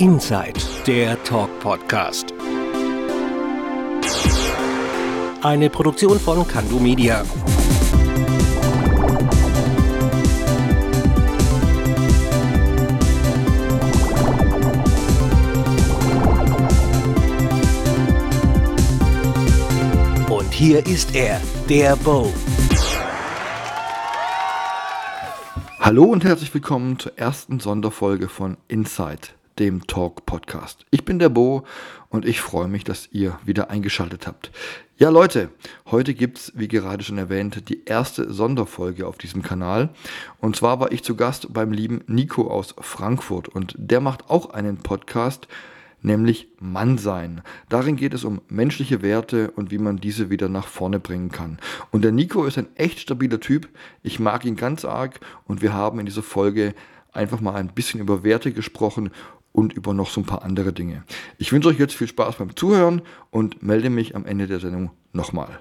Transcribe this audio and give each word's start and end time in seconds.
Inside, 0.00 0.58
der 0.86 1.22
Talk-Podcast. 1.24 2.32
Eine 5.42 5.68
Produktion 5.68 6.18
von 6.18 6.48
Kandu 6.48 6.80
Media. 6.80 7.22
Und 20.30 20.50
hier 20.54 20.86
ist 20.86 21.14
er, 21.14 21.42
der 21.68 21.94
Bo. 21.96 22.32
Hallo 25.78 26.04
und 26.04 26.24
herzlich 26.24 26.54
willkommen 26.54 26.98
zur 26.98 27.18
ersten 27.18 27.60
Sonderfolge 27.60 28.30
von 28.30 28.56
Inside, 28.68 29.28
dem 29.58 29.86
Talk 29.86 30.26
Podcast. 30.26 30.86
Ich 30.90 31.04
bin 31.04 31.18
der 31.18 31.28
Bo 31.28 31.64
und 32.08 32.24
ich 32.24 32.40
freue 32.40 32.68
mich, 32.68 32.84
dass 32.84 33.08
ihr 33.12 33.38
wieder 33.44 33.70
eingeschaltet 33.70 34.26
habt. 34.26 34.50
Ja 34.96 35.08
Leute, 35.08 35.48
heute 35.90 36.14
gibt's, 36.14 36.52
wie 36.54 36.68
gerade 36.68 37.02
schon 37.02 37.18
erwähnt, 37.18 37.68
die 37.68 37.84
erste 37.84 38.32
Sonderfolge 38.32 39.06
auf 39.06 39.18
diesem 39.18 39.42
Kanal. 39.42 39.90
Und 40.40 40.56
zwar 40.56 40.78
war 40.78 40.92
ich 40.92 41.02
zu 41.02 41.16
Gast 41.16 41.52
beim 41.52 41.72
lieben 41.72 42.02
Nico 42.06 42.50
aus 42.50 42.74
Frankfurt 42.78 43.48
und 43.48 43.74
der 43.78 44.00
macht 44.00 44.28
auch 44.28 44.50
einen 44.50 44.76
Podcast, 44.78 45.48
nämlich 46.02 46.48
Mannsein. 46.58 47.42
Darin 47.68 47.96
geht 47.96 48.14
es 48.14 48.24
um 48.24 48.40
menschliche 48.48 49.02
Werte 49.02 49.50
und 49.52 49.70
wie 49.70 49.78
man 49.78 49.98
diese 49.98 50.30
wieder 50.30 50.48
nach 50.48 50.66
vorne 50.66 51.00
bringen 51.00 51.30
kann. 51.30 51.58
Und 51.90 52.02
der 52.02 52.12
Nico 52.12 52.44
ist 52.44 52.58
ein 52.58 52.68
echt 52.76 53.00
stabiler 53.00 53.40
Typ. 53.40 53.68
Ich 54.02 54.20
mag 54.20 54.44
ihn 54.44 54.56
ganz 54.56 54.84
arg 54.84 55.20
und 55.46 55.62
wir 55.62 55.72
haben 55.72 55.98
in 55.98 56.06
dieser 56.06 56.22
Folge 56.22 56.74
einfach 57.12 57.40
mal 57.40 57.54
ein 57.54 57.68
bisschen 57.68 58.00
über 58.00 58.22
Werte 58.22 58.52
gesprochen 58.52 59.10
und 59.52 59.72
über 59.72 59.94
noch 59.94 60.10
so 60.10 60.20
ein 60.20 60.26
paar 60.26 60.42
andere 60.42 60.72
Dinge. 60.72 61.04
Ich 61.38 61.52
wünsche 61.52 61.68
euch 61.68 61.78
jetzt 61.78 61.94
viel 61.94 62.08
Spaß 62.08 62.36
beim 62.36 62.56
Zuhören 62.56 63.02
und 63.30 63.62
melde 63.62 63.90
mich 63.90 64.14
am 64.14 64.26
Ende 64.26 64.46
der 64.46 64.60
Sendung 64.60 64.90
nochmal. 65.12 65.58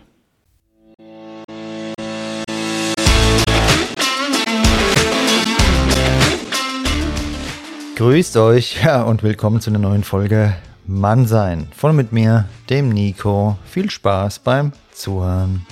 Grüßt 7.95 8.37
euch 8.37 8.81
ja, 8.81 9.01
und 9.03 9.23
willkommen 9.23 9.59
zu 9.59 9.69
einer 9.69 9.79
neuen 9.79 10.05
Folge 10.05 10.55
Mannsein. 10.87 11.67
Voll 11.75 11.91
mit 11.91 12.13
mir, 12.13 12.45
dem 12.69 12.87
Nico. 12.87 13.57
Viel 13.65 13.89
Spaß 13.89 14.39
beim 14.39 14.71
Zuhören. 14.93 15.65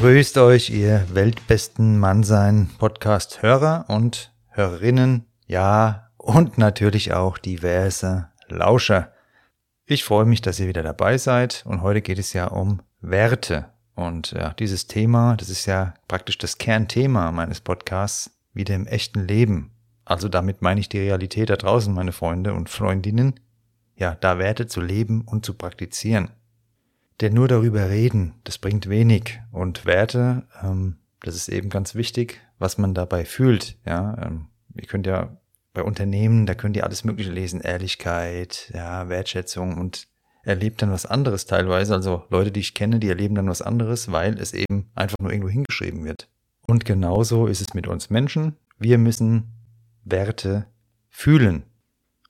Grüßt 0.00 0.38
euch, 0.38 0.70
ihr 0.70 1.06
weltbesten 1.12 1.98
Mannsein 1.98 2.70
Podcast-Hörer 2.78 3.84
und 3.88 4.32
Hörerinnen. 4.48 5.26
Ja, 5.46 6.08
und 6.16 6.56
natürlich 6.56 7.12
auch 7.12 7.36
diverse 7.36 8.30
Lauscher. 8.48 9.12
Ich 9.84 10.02
freue 10.04 10.24
mich, 10.24 10.40
dass 10.40 10.58
ihr 10.58 10.68
wieder 10.68 10.82
dabei 10.82 11.18
seid 11.18 11.64
und 11.66 11.82
heute 11.82 12.00
geht 12.00 12.18
es 12.18 12.32
ja 12.32 12.46
um 12.46 12.80
Werte. 13.02 13.66
Und 13.94 14.32
ja, 14.32 14.54
dieses 14.54 14.86
Thema, 14.86 15.36
das 15.36 15.50
ist 15.50 15.66
ja 15.66 15.92
praktisch 16.08 16.38
das 16.38 16.56
Kernthema 16.56 17.30
meines 17.30 17.60
Podcasts, 17.60 18.30
wieder 18.54 18.74
im 18.76 18.86
echten 18.86 19.28
Leben. 19.28 19.72
Also 20.06 20.30
damit 20.30 20.62
meine 20.62 20.80
ich 20.80 20.88
die 20.88 21.00
Realität 21.00 21.50
da 21.50 21.56
draußen, 21.56 21.92
meine 21.92 22.12
Freunde 22.12 22.54
und 22.54 22.70
Freundinnen. 22.70 23.38
Ja, 23.96 24.14
da 24.14 24.38
Werte 24.38 24.66
zu 24.66 24.80
leben 24.80 25.20
und 25.26 25.44
zu 25.44 25.52
praktizieren. 25.52 26.30
Denn 27.20 27.34
nur 27.34 27.48
darüber 27.48 27.90
reden, 27.90 28.34
das 28.44 28.58
bringt 28.58 28.88
wenig. 28.88 29.40
Und 29.52 29.84
Werte, 29.84 30.44
ähm, 30.62 30.96
das 31.20 31.36
ist 31.36 31.48
eben 31.48 31.68
ganz 31.68 31.94
wichtig, 31.94 32.40
was 32.58 32.78
man 32.78 32.94
dabei 32.94 33.24
fühlt. 33.24 33.76
Ja, 33.84 34.16
ähm, 34.22 34.46
ihr 34.74 34.86
könnt 34.86 35.06
ja 35.06 35.36
bei 35.74 35.82
Unternehmen, 35.82 36.46
da 36.46 36.54
könnt 36.54 36.76
ihr 36.76 36.84
alles 36.84 37.04
Mögliche 37.04 37.30
lesen, 37.30 37.60
Ehrlichkeit, 37.60 38.70
ja, 38.74 39.08
Wertschätzung 39.08 39.76
und 39.76 40.08
erlebt 40.42 40.80
dann 40.80 40.90
was 40.90 41.04
anderes 41.04 41.44
teilweise. 41.44 41.94
Also 41.94 42.24
Leute, 42.30 42.50
die 42.50 42.60
ich 42.60 42.74
kenne, 42.74 42.98
die 42.98 43.08
erleben 43.08 43.34
dann 43.34 43.48
was 43.48 43.60
anderes, 43.60 44.10
weil 44.10 44.38
es 44.38 44.54
eben 44.54 44.90
einfach 44.94 45.18
nur 45.20 45.30
irgendwo 45.30 45.50
hingeschrieben 45.50 46.04
wird. 46.04 46.28
Und 46.66 46.86
genauso 46.86 47.46
ist 47.46 47.60
es 47.60 47.74
mit 47.74 47.86
uns 47.86 48.08
Menschen. 48.08 48.56
Wir 48.78 48.96
müssen 48.96 49.52
Werte 50.04 50.66
fühlen. 51.10 51.64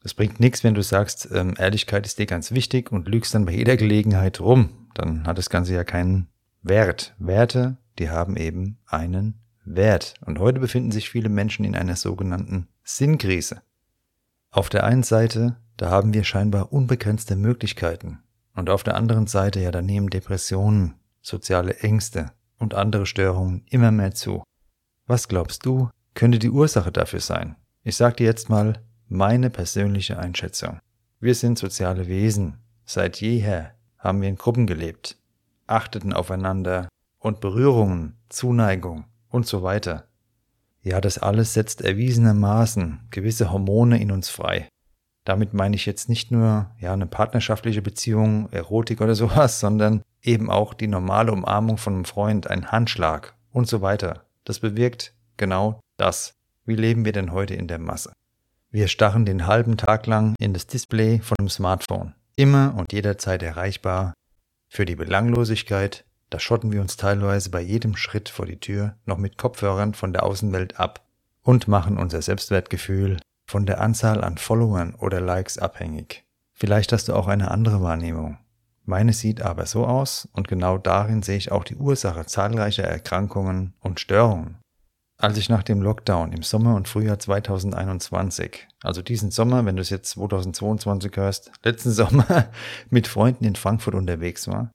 Es 0.02 0.14
bringt 0.14 0.40
nichts, 0.40 0.64
wenn 0.64 0.74
du 0.74 0.82
sagst, 0.82 1.28
ähm, 1.32 1.54
Ehrlichkeit 1.58 2.06
ist 2.06 2.18
dir 2.18 2.26
ganz 2.26 2.50
wichtig 2.50 2.90
und 2.90 3.06
lügst 3.06 3.34
dann 3.34 3.44
bei 3.44 3.52
jeder 3.52 3.76
Gelegenheit 3.76 4.40
rum 4.40 4.79
dann 4.94 5.26
hat 5.26 5.38
das 5.38 5.50
Ganze 5.50 5.74
ja 5.74 5.84
keinen 5.84 6.28
Wert. 6.62 7.14
Werte, 7.18 7.76
die 7.98 8.10
haben 8.10 8.36
eben 8.36 8.78
einen 8.86 9.40
Wert. 9.64 10.14
Und 10.24 10.38
heute 10.38 10.60
befinden 10.60 10.90
sich 10.90 11.10
viele 11.10 11.28
Menschen 11.28 11.64
in 11.64 11.76
einer 11.76 11.96
sogenannten 11.96 12.68
Sinnkrise. 12.82 13.62
Auf 14.50 14.68
der 14.68 14.84
einen 14.84 15.02
Seite, 15.02 15.56
da 15.76 15.90
haben 15.90 16.12
wir 16.12 16.24
scheinbar 16.24 16.72
unbegrenzte 16.72 17.36
Möglichkeiten. 17.36 18.18
Und 18.54 18.68
auf 18.68 18.82
der 18.82 18.96
anderen 18.96 19.26
Seite, 19.26 19.60
ja, 19.60 19.70
da 19.70 19.80
nehmen 19.80 20.10
Depressionen, 20.10 20.94
soziale 21.22 21.76
Ängste 21.78 22.32
und 22.58 22.74
andere 22.74 23.06
Störungen 23.06 23.64
immer 23.70 23.90
mehr 23.90 24.12
zu. 24.12 24.42
Was 25.06 25.28
glaubst 25.28 25.64
du, 25.64 25.88
könnte 26.14 26.38
die 26.38 26.50
Ursache 26.50 26.92
dafür 26.92 27.20
sein? 27.20 27.56
Ich 27.82 27.96
sag 27.96 28.16
dir 28.16 28.26
jetzt 28.26 28.48
mal 28.50 28.82
meine 29.08 29.50
persönliche 29.50 30.18
Einschätzung. 30.18 30.78
Wir 31.20 31.34
sind 31.34 31.58
soziale 31.58 32.06
Wesen. 32.08 32.58
Seit 32.84 33.20
jeher 33.20 33.74
haben 34.00 34.22
wir 34.22 34.28
in 34.28 34.36
Gruppen 34.36 34.66
gelebt, 34.66 35.16
achteten 35.66 36.12
aufeinander 36.12 36.88
und 37.18 37.40
Berührungen, 37.40 38.16
Zuneigung 38.28 39.04
und 39.28 39.46
so 39.46 39.62
weiter. 39.62 40.08
Ja, 40.82 41.00
das 41.00 41.18
alles 41.18 41.52
setzt 41.52 41.82
erwiesenermaßen 41.82 43.08
gewisse 43.10 43.52
Hormone 43.52 44.00
in 44.00 44.10
uns 44.10 44.30
frei. 44.30 44.68
Damit 45.24 45.52
meine 45.52 45.76
ich 45.76 45.84
jetzt 45.84 46.08
nicht 46.08 46.30
nur 46.30 46.70
ja 46.78 46.94
eine 46.94 47.06
partnerschaftliche 47.06 47.82
Beziehung, 47.82 48.48
Erotik 48.50 49.02
oder 49.02 49.14
sowas, 49.14 49.60
sondern 49.60 50.02
eben 50.22 50.50
auch 50.50 50.72
die 50.72 50.88
normale 50.88 51.32
Umarmung 51.32 51.76
von 51.76 51.94
einem 51.94 52.04
Freund, 52.06 52.48
ein 52.48 52.72
Handschlag 52.72 53.34
und 53.52 53.68
so 53.68 53.82
weiter. 53.82 54.24
Das 54.44 54.60
bewirkt 54.60 55.14
genau 55.36 55.80
das. 55.98 56.34
Wie 56.64 56.76
leben 56.76 57.04
wir 57.04 57.12
denn 57.12 57.32
heute 57.32 57.54
in 57.54 57.68
der 57.68 57.78
Masse? 57.78 58.12
Wir 58.70 58.88
starren 58.88 59.26
den 59.26 59.46
halben 59.46 59.76
Tag 59.76 60.06
lang 60.06 60.34
in 60.38 60.54
das 60.54 60.66
Display 60.66 61.18
von 61.18 61.36
einem 61.38 61.48
Smartphone 61.48 62.14
immer 62.40 62.74
und 62.76 62.92
jederzeit 62.92 63.42
erreichbar. 63.42 64.14
Für 64.68 64.86
die 64.86 64.96
Belanglosigkeit, 64.96 66.04
da 66.30 66.38
schotten 66.38 66.72
wir 66.72 66.80
uns 66.80 66.96
teilweise 66.96 67.50
bei 67.50 67.60
jedem 67.60 67.96
Schritt 67.96 68.28
vor 68.28 68.46
die 68.46 68.58
Tür 68.60 68.96
noch 69.04 69.18
mit 69.18 69.36
Kopfhörern 69.36 69.94
von 69.94 70.12
der 70.12 70.22
Außenwelt 70.22 70.80
ab 70.80 71.04
und 71.42 71.68
machen 71.68 71.98
unser 71.98 72.22
Selbstwertgefühl 72.22 73.18
von 73.46 73.66
der 73.66 73.80
Anzahl 73.80 74.24
an 74.24 74.38
Followern 74.38 74.94
oder 74.94 75.20
Likes 75.20 75.58
abhängig. 75.58 76.24
Vielleicht 76.54 76.92
hast 76.92 77.08
du 77.08 77.14
auch 77.14 77.26
eine 77.26 77.50
andere 77.50 77.82
Wahrnehmung. 77.82 78.38
Meine 78.84 79.12
sieht 79.12 79.42
aber 79.42 79.66
so 79.66 79.86
aus 79.86 80.28
und 80.32 80.48
genau 80.48 80.78
darin 80.78 81.22
sehe 81.22 81.36
ich 81.36 81.52
auch 81.52 81.64
die 81.64 81.76
Ursache 81.76 82.26
zahlreicher 82.26 82.84
Erkrankungen 82.84 83.74
und 83.80 84.00
Störungen. 84.00 84.59
Als 85.20 85.36
ich 85.36 85.50
nach 85.50 85.62
dem 85.62 85.82
Lockdown 85.82 86.32
im 86.32 86.42
Sommer 86.42 86.74
und 86.74 86.88
Frühjahr 86.88 87.18
2021, 87.18 88.66
also 88.82 89.02
diesen 89.02 89.30
Sommer, 89.30 89.66
wenn 89.66 89.76
du 89.76 89.82
es 89.82 89.90
jetzt 89.90 90.12
2022 90.12 91.14
hörst, 91.14 91.52
letzten 91.62 91.90
Sommer 91.92 92.50
mit 92.88 93.06
Freunden 93.06 93.44
in 93.44 93.54
Frankfurt 93.54 93.94
unterwegs 93.94 94.48
war, 94.48 94.72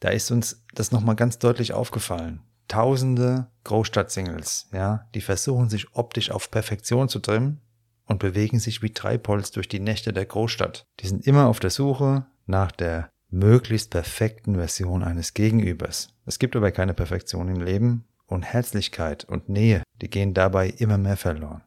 da 0.00 0.10
ist 0.10 0.30
uns 0.30 0.62
das 0.74 0.92
nochmal 0.92 1.16
ganz 1.16 1.38
deutlich 1.38 1.72
aufgefallen. 1.72 2.42
Tausende 2.68 3.46
Großstadtsingles, 3.64 4.68
ja, 4.72 5.06
die 5.14 5.22
versuchen 5.22 5.70
sich 5.70 5.94
optisch 5.94 6.30
auf 6.30 6.50
Perfektion 6.50 7.08
zu 7.08 7.18
trimmen 7.18 7.62
und 8.04 8.18
bewegen 8.18 8.58
sich 8.58 8.82
wie 8.82 8.92
Treibholz 8.92 9.52
durch 9.52 9.68
die 9.68 9.80
Nächte 9.80 10.12
der 10.12 10.26
Großstadt. 10.26 10.84
Die 11.00 11.08
sind 11.08 11.26
immer 11.26 11.46
auf 11.46 11.60
der 11.60 11.70
Suche 11.70 12.26
nach 12.44 12.72
der 12.72 13.08
möglichst 13.30 13.90
perfekten 13.90 14.56
Version 14.56 15.02
eines 15.02 15.32
Gegenübers. 15.32 16.14
Es 16.26 16.38
gibt 16.38 16.56
aber 16.56 16.72
keine 16.72 16.92
Perfektion 16.92 17.48
im 17.48 17.62
Leben 17.62 18.04
und 18.28 18.42
Herzlichkeit 18.42 19.24
und 19.24 19.48
Nähe, 19.48 19.82
die 20.00 20.08
gehen 20.08 20.34
dabei 20.34 20.68
immer 20.68 20.98
mehr 20.98 21.16
verloren. 21.16 21.62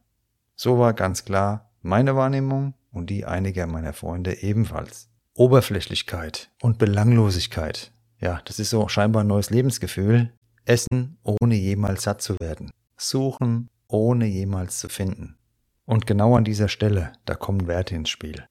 So 0.56 0.78
war 0.78 0.94
ganz 0.94 1.26
klar 1.26 1.70
meine 1.82 2.16
Wahrnehmung 2.16 2.74
und 2.92 3.10
die 3.10 3.26
einiger 3.26 3.66
meiner 3.66 3.92
Freunde 3.92 4.42
ebenfalls. 4.42 5.08
Oberflächlichkeit 5.34 6.50
und 6.62 6.78
Belanglosigkeit. 6.78 7.92
Ja, 8.18 8.40
das 8.44 8.58
ist 8.58 8.70
so 8.70 8.88
scheinbar 8.88 9.24
ein 9.24 9.28
neues 9.28 9.50
Lebensgefühl. 9.50 10.32
Essen, 10.64 11.18
ohne 11.22 11.56
jemals 11.56 12.04
satt 12.04 12.22
zu 12.22 12.38
werden. 12.38 12.70
Suchen, 12.96 13.68
ohne 13.88 14.26
jemals 14.26 14.78
zu 14.78 14.88
finden. 14.88 15.36
Und 15.84 16.06
genau 16.06 16.36
an 16.36 16.44
dieser 16.44 16.68
Stelle, 16.68 17.12
da 17.24 17.34
kommen 17.34 17.66
Werte 17.66 17.96
ins 17.96 18.10
Spiel. 18.10 18.46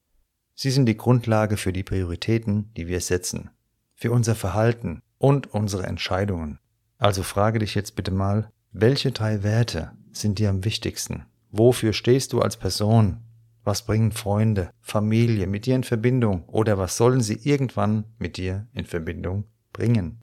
Sie 0.54 0.70
sind 0.70 0.86
die 0.86 0.96
Grundlage 0.96 1.56
für 1.56 1.72
die 1.72 1.82
Prioritäten, 1.82 2.72
die 2.74 2.86
wir 2.86 3.00
setzen, 3.00 3.50
für 3.94 4.12
unser 4.12 4.34
Verhalten 4.34 5.02
und 5.18 5.46
unsere 5.54 5.86
Entscheidungen. 5.86 6.58
Also 7.02 7.24
frage 7.24 7.58
dich 7.58 7.74
jetzt 7.74 7.96
bitte 7.96 8.12
mal, 8.12 8.48
welche 8.70 9.10
drei 9.10 9.42
Werte 9.42 9.90
sind 10.12 10.38
dir 10.38 10.50
am 10.50 10.64
wichtigsten? 10.64 11.26
Wofür 11.50 11.94
stehst 11.94 12.32
du 12.32 12.40
als 12.40 12.56
Person? 12.56 13.24
Was 13.64 13.84
bringen 13.84 14.12
Freunde, 14.12 14.70
Familie 14.80 15.48
mit 15.48 15.66
dir 15.66 15.74
in 15.74 15.82
Verbindung 15.82 16.44
oder 16.44 16.78
was 16.78 16.96
sollen 16.96 17.20
sie 17.20 17.40
irgendwann 17.42 18.04
mit 18.18 18.36
dir 18.36 18.68
in 18.72 18.86
Verbindung 18.86 19.46
bringen? 19.72 20.20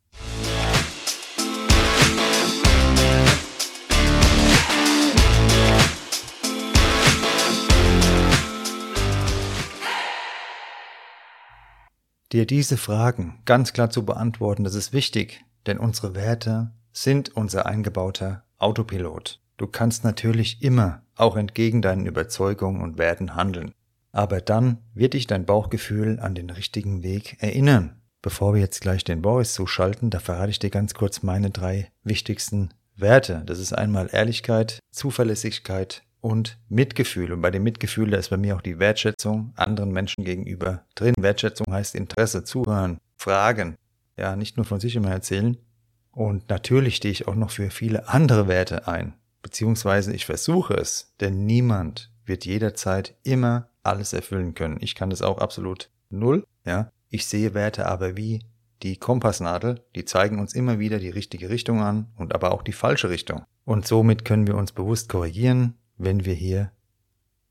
Dir 12.32 12.46
diese 12.46 12.78
Fragen 12.78 13.42
ganz 13.44 13.74
klar 13.74 13.90
zu 13.90 14.06
beantworten, 14.06 14.64
das 14.64 14.76
ist 14.76 14.94
wichtig, 14.94 15.44
denn 15.66 15.80
unsere 15.80 16.16
Werte 16.16 16.72
sind 16.92 17.36
unser 17.36 17.66
eingebauter 17.66 18.44
Autopilot. 18.58 19.42
Du 19.58 19.68
kannst 19.68 20.04
natürlich 20.04 20.62
immer 20.62 21.04
auch 21.16 21.36
entgegen 21.36 21.82
deinen 21.82 22.06
Überzeugungen 22.06 22.82
und 22.82 22.98
Werten 22.98 23.36
handeln. 23.36 23.74
Aber 24.12 24.42
dann 24.42 24.78
wird 24.94 25.14
dich 25.14 25.28
dein 25.28 25.46
Bauchgefühl 25.46 26.20
an 26.20 26.34
den 26.34 26.50
richtigen 26.50 27.04
Weg 27.04 27.38
erinnern. 27.40 28.02
Bevor 28.22 28.54
wir 28.54 28.62
jetzt 28.62 28.82
gleich 28.82 29.04
den 29.04 29.22
Boris 29.22 29.54
zuschalten, 29.54 30.10
da 30.10 30.20
verrate 30.20 30.50
ich 30.50 30.60
dir 30.60 30.70
ganz 30.70 30.94
kurz 30.94 31.24
meine 31.24 31.52
drei 31.52 31.92
wichtigsten 32.04 32.70
Werte. 32.96 33.44
Das 33.46 33.60
ist 33.60 33.74
einmal 33.74 34.10
Ehrlichkeit, 34.12 34.80
Zuverlässigkeit 34.92 36.04
und 36.22 36.58
Mitgefühl. 36.68 37.32
Und 37.32 37.42
bei 37.42 37.52
dem 37.52 37.64
Mitgefühl, 37.64 38.10
da 38.12 38.18
ist 38.18 38.30
bei 38.30 38.38
mir 38.38 38.56
auch 38.56 38.62
die 38.62 38.80
Wertschätzung 38.80 39.54
anderen 39.56 39.92
Menschen 39.92 40.24
gegenüber 40.24 40.84
drin. 40.96 41.14
Wertschätzung 41.18 41.72
heißt 41.72 41.96
Interesse, 41.96 42.44
zuhören, 42.44 42.98
fragen. 43.16 43.76
Ja, 44.20 44.36
nicht 44.36 44.58
nur 44.58 44.66
von 44.66 44.82
sich 44.82 44.96
immer 44.98 45.12
erzählen. 45.12 45.58
Und 46.12 46.50
natürlich 46.50 46.98
stehe 46.98 47.12
ich 47.14 47.28
auch 47.28 47.36
noch 47.36 47.52
für 47.52 47.70
viele 47.70 48.10
andere 48.10 48.50
Werte 48.50 48.88
ein. 48.88 49.14
Beziehungsweise 49.42 50.14
ich 50.14 50.26
versuche 50.26 50.74
es, 50.74 51.14
denn 51.22 51.46
niemand 51.46 52.12
wird 52.26 52.46
jederzeit 52.46 53.16
immer 53.24 53.70
alles 53.82 54.12
erfüllen 54.12 54.56
können. 54.56 54.78
Ich 54.82 54.96
kann 54.96 55.10
das 55.10 55.22
auch 55.22 55.38
absolut 55.38 55.90
null, 56.10 56.46
ja. 56.66 56.92
Ich 57.10 57.26
sehe 57.26 57.54
Werte 57.54 57.88
aber 57.88 58.18
wie 58.18 58.44
die 58.84 58.98
Kompassnadel, 58.98 59.82
die 59.96 60.06
zeigen 60.06 60.40
uns 60.40 60.54
immer 60.54 60.78
wieder 60.80 61.00
die 61.00 61.10
richtige 61.10 61.50
Richtung 61.50 61.82
an 61.82 62.08
und 62.18 62.36
aber 62.36 62.52
auch 62.52 62.62
die 62.62 62.74
falsche 62.74 63.10
Richtung. 63.10 63.44
Und 63.66 63.88
somit 63.88 64.26
können 64.26 64.48
wir 64.48 64.56
uns 64.56 64.74
bewusst 64.74 65.10
korrigieren, 65.10 65.76
wenn 65.98 66.26
wir 66.26 66.34
hier 66.34 66.72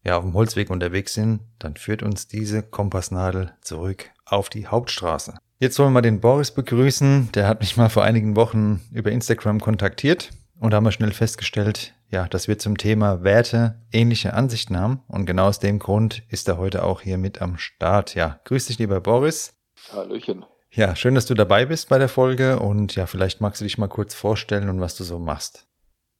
ja 0.04 0.16
auf 0.16 0.24
dem 0.24 0.34
Holzweg 0.34 0.70
unterwegs 0.70 1.14
sind, 1.14 1.40
dann 1.58 1.76
führt 1.76 2.02
uns 2.02 2.28
diese 2.28 2.62
Kompassnadel 2.62 3.52
zurück 3.62 4.10
auf 4.26 4.48
die 4.48 4.66
Hauptstraße. 4.66 5.38
Jetzt 5.60 5.80
wollen 5.80 5.92
wir 5.92 6.02
den 6.02 6.20
Boris 6.20 6.52
begrüßen. 6.52 7.30
Der 7.34 7.48
hat 7.48 7.58
mich 7.58 7.76
mal 7.76 7.88
vor 7.88 8.04
einigen 8.04 8.36
Wochen 8.36 8.80
über 8.92 9.10
Instagram 9.10 9.60
kontaktiert 9.60 10.30
und 10.60 10.72
haben 10.72 10.84
wir 10.84 10.92
schnell 10.92 11.10
festgestellt, 11.10 11.94
ja, 12.12 12.28
dass 12.28 12.46
wir 12.46 12.60
zum 12.60 12.78
Thema 12.78 13.24
Werte 13.24 13.74
ähnliche 13.90 14.34
Ansichten 14.34 14.78
haben. 14.78 15.02
Und 15.08 15.26
genau 15.26 15.48
aus 15.48 15.58
dem 15.58 15.80
Grund 15.80 16.22
ist 16.28 16.46
er 16.46 16.58
heute 16.58 16.84
auch 16.84 17.00
hier 17.00 17.18
mit 17.18 17.42
am 17.42 17.58
Start. 17.58 18.14
Ja, 18.14 18.38
grüß 18.44 18.66
dich, 18.66 18.78
lieber 18.78 19.00
Boris. 19.00 19.58
Hallöchen. 19.92 20.44
Ja, 20.70 20.94
schön, 20.94 21.16
dass 21.16 21.26
du 21.26 21.34
dabei 21.34 21.66
bist 21.66 21.88
bei 21.88 21.98
der 21.98 22.08
Folge 22.08 22.60
und 22.60 22.94
ja, 22.94 23.06
vielleicht 23.06 23.40
magst 23.40 23.60
du 23.60 23.64
dich 23.64 23.78
mal 23.78 23.88
kurz 23.88 24.14
vorstellen 24.14 24.68
und 24.68 24.80
was 24.80 24.94
du 24.94 25.02
so 25.02 25.18
machst. 25.18 25.66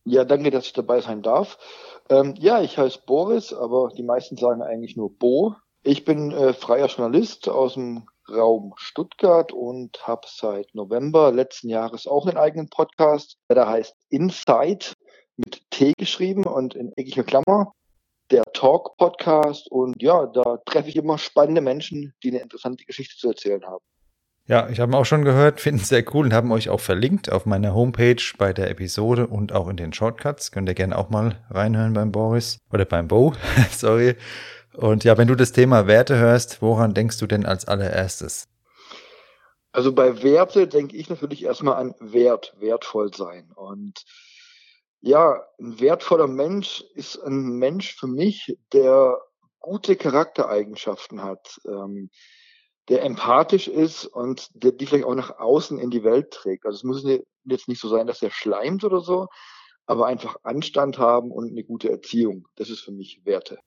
Ja, 0.05 0.25
danke, 0.25 0.51
dass 0.51 0.67
ich 0.67 0.73
dabei 0.73 1.01
sein 1.01 1.23
darf. 1.23 1.59
Ähm, 2.11 2.35
ja, 2.39 2.61
ich 2.61 2.77
heiße 2.77 3.03
Boris, 3.07 3.53
aber 3.53 3.93
die 3.97 4.03
meisten 4.03 4.37
sagen 4.37 4.63
eigentlich 4.63 4.97
nur 4.97 5.17
Bo. 5.17 5.55
Ich 5.85 6.05
bin 6.05 6.33
äh, 6.33 6.55
freier 6.55 6.89
Journalist 6.89 7.49
aus 7.49 7.75
dem 7.75 8.09
Raum 8.31 8.75
Stuttgart 8.77 9.53
und 9.53 10.07
habe 10.07 10.27
seit 10.27 10.75
November 10.75 11.33
letzten 11.33 11.69
Jahres 11.69 12.07
auch 12.07 12.27
einen 12.27 12.37
eigenen 12.37 12.69
Podcast, 12.69 13.37
der 13.51 13.69
heißt 13.69 13.95
Inside 14.11 14.87
mit 15.37 15.63
T 15.71 15.93
geschrieben 15.97 16.45
und 16.45 16.75
in 16.75 16.93
eckiger 16.97 17.25
Klammer. 17.25 17.73
Der 18.31 18.45
Talk 18.53 18.97
Podcast 18.99 19.71
und 19.71 20.03
ja, 20.03 20.27
da 20.27 20.59
treffe 20.67 20.91
ich 20.91 20.97
immer 20.97 21.17
spannende 21.17 21.63
Menschen, 21.63 22.13
die 22.23 22.29
eine 22.29 22.41
interessante 22.41 22.85
Geschichte 22.85 23.17
zu 23.17 23.29
erzählen 23.29 23.65
haben. 23.65 23.83
Ja, 24.49 24.71
ich 24.71 24.81
habe 24.81 24.97
auch 24.97 25.05
schon 25.05 25.25
gehört, 25.25 25.61
finden 25.61 25.81
es 25.83 25.89
sehr 25.89 26.05
cool 26.15 26.27
und 26.27 26.33
haben 26.33 26.53
euch 26.53 26.71
auch 26.71 26.81
verlinkt 26.81 27.31
auf 27.31 27.47
meiner 27.47 27.75
Homepage 27.75 28.23
bei 28.39 28.53
der 28.53 28.71
Episode 28.71 29.27
und 29.27 29.53
auch 29.53 29.69
in 29.69 29.77
den 29.77 29.93
Shortcuts. 29.93 30.53
Könnt 30.53 30.69
ihr 30.69 30.75
gerne 30.75 30.97
auch 30.97 31.11
mal 31.11 31.37
reinhören 31.51 31.93
beim 31.93 32.13
Boris 32.13 32.59
oder 32.73 32.85
beim 32.85 33.09
Bo, 33.09 33.35
sorry. 33.71 34.17
Und 34.79 35.03
ja, 35.03 35.19
wenn 35.19 35.27
du 35.27 35.35
das 35.35 35.51
Thema 35.51 35.89
Werte 35.89 36.17
hörst, 36.19 36.63
woran 36.63 36.95
denkst 36.95 37.19
du 37.19 37.27
denn 37.27 37.45
als 37.45 37.67
allererstes? 37.67 38.47
Also 39.73 39.93
bei 39.93 40.23
Werte 40.23 40.69
denke 40.69 40.97
ich 40.97 41.11
natürlich 41.11 41.43
erstmal 41.43 41.75
an 41.75 41.97
Wert, 41.99 42.55
wertvoll 42.61 43.13
sein. 43.13 43.51
Und 43.57 44.05
ja, 45.01 45.43
ein 45.59 45.81
wertvoller 45.81 46.29
Mensch 46.29 46.85
ist 46.95 47.17
ein 47.17 47.57
Mensch 47.59 47.97
für 47.97 48.07
mich, 48.07 48.57
der 48.73 49.19
gute 49.59 49.97
Charaktereigenschaften 49.97 51.25
hat. 51.25 51.59
Ähm, 51.67 52.11
der 52.89 53.03
empathisch 53.03 53.67
ist 53.67 54.07
und 54.07 54.49
der, 54.55 54.71
die 54.71 54.87
vielleicht 54.87 55.07
auch 55.07 55.15
nach 55.17 55.41
außen 55.41 55.81
in 55.81 55.91
die 55.91 56.05
Welt 56.05 56.31
trägt. 56.31 56.65
Also 56.65 56.77
es 56.77 56.85
muss 56.85 57.05
jetzt 57.43 57.67
nicht 57.67 57.81
so 57.81 57.89
sein, 57.89 58.07
dass 58.07 58.23
er 58.23 58.31
schleimt 58.31 58.85
oder 58.85 59.01
so, 59.01 59.27
aber 59.87 60.07
einfach 60.07 60.37
Anstand 60.45 60.99
haben 60.99 61.33
und 61.33 61.51
eine 61.51 61.65
gute 61.65 61.91
Erziehung. 61.91 62.47
Das 62.55 62.71
ist 62.71 62.83
für 62.83 62.93
mich 62.93 63.23
Werte. 63.25 63.59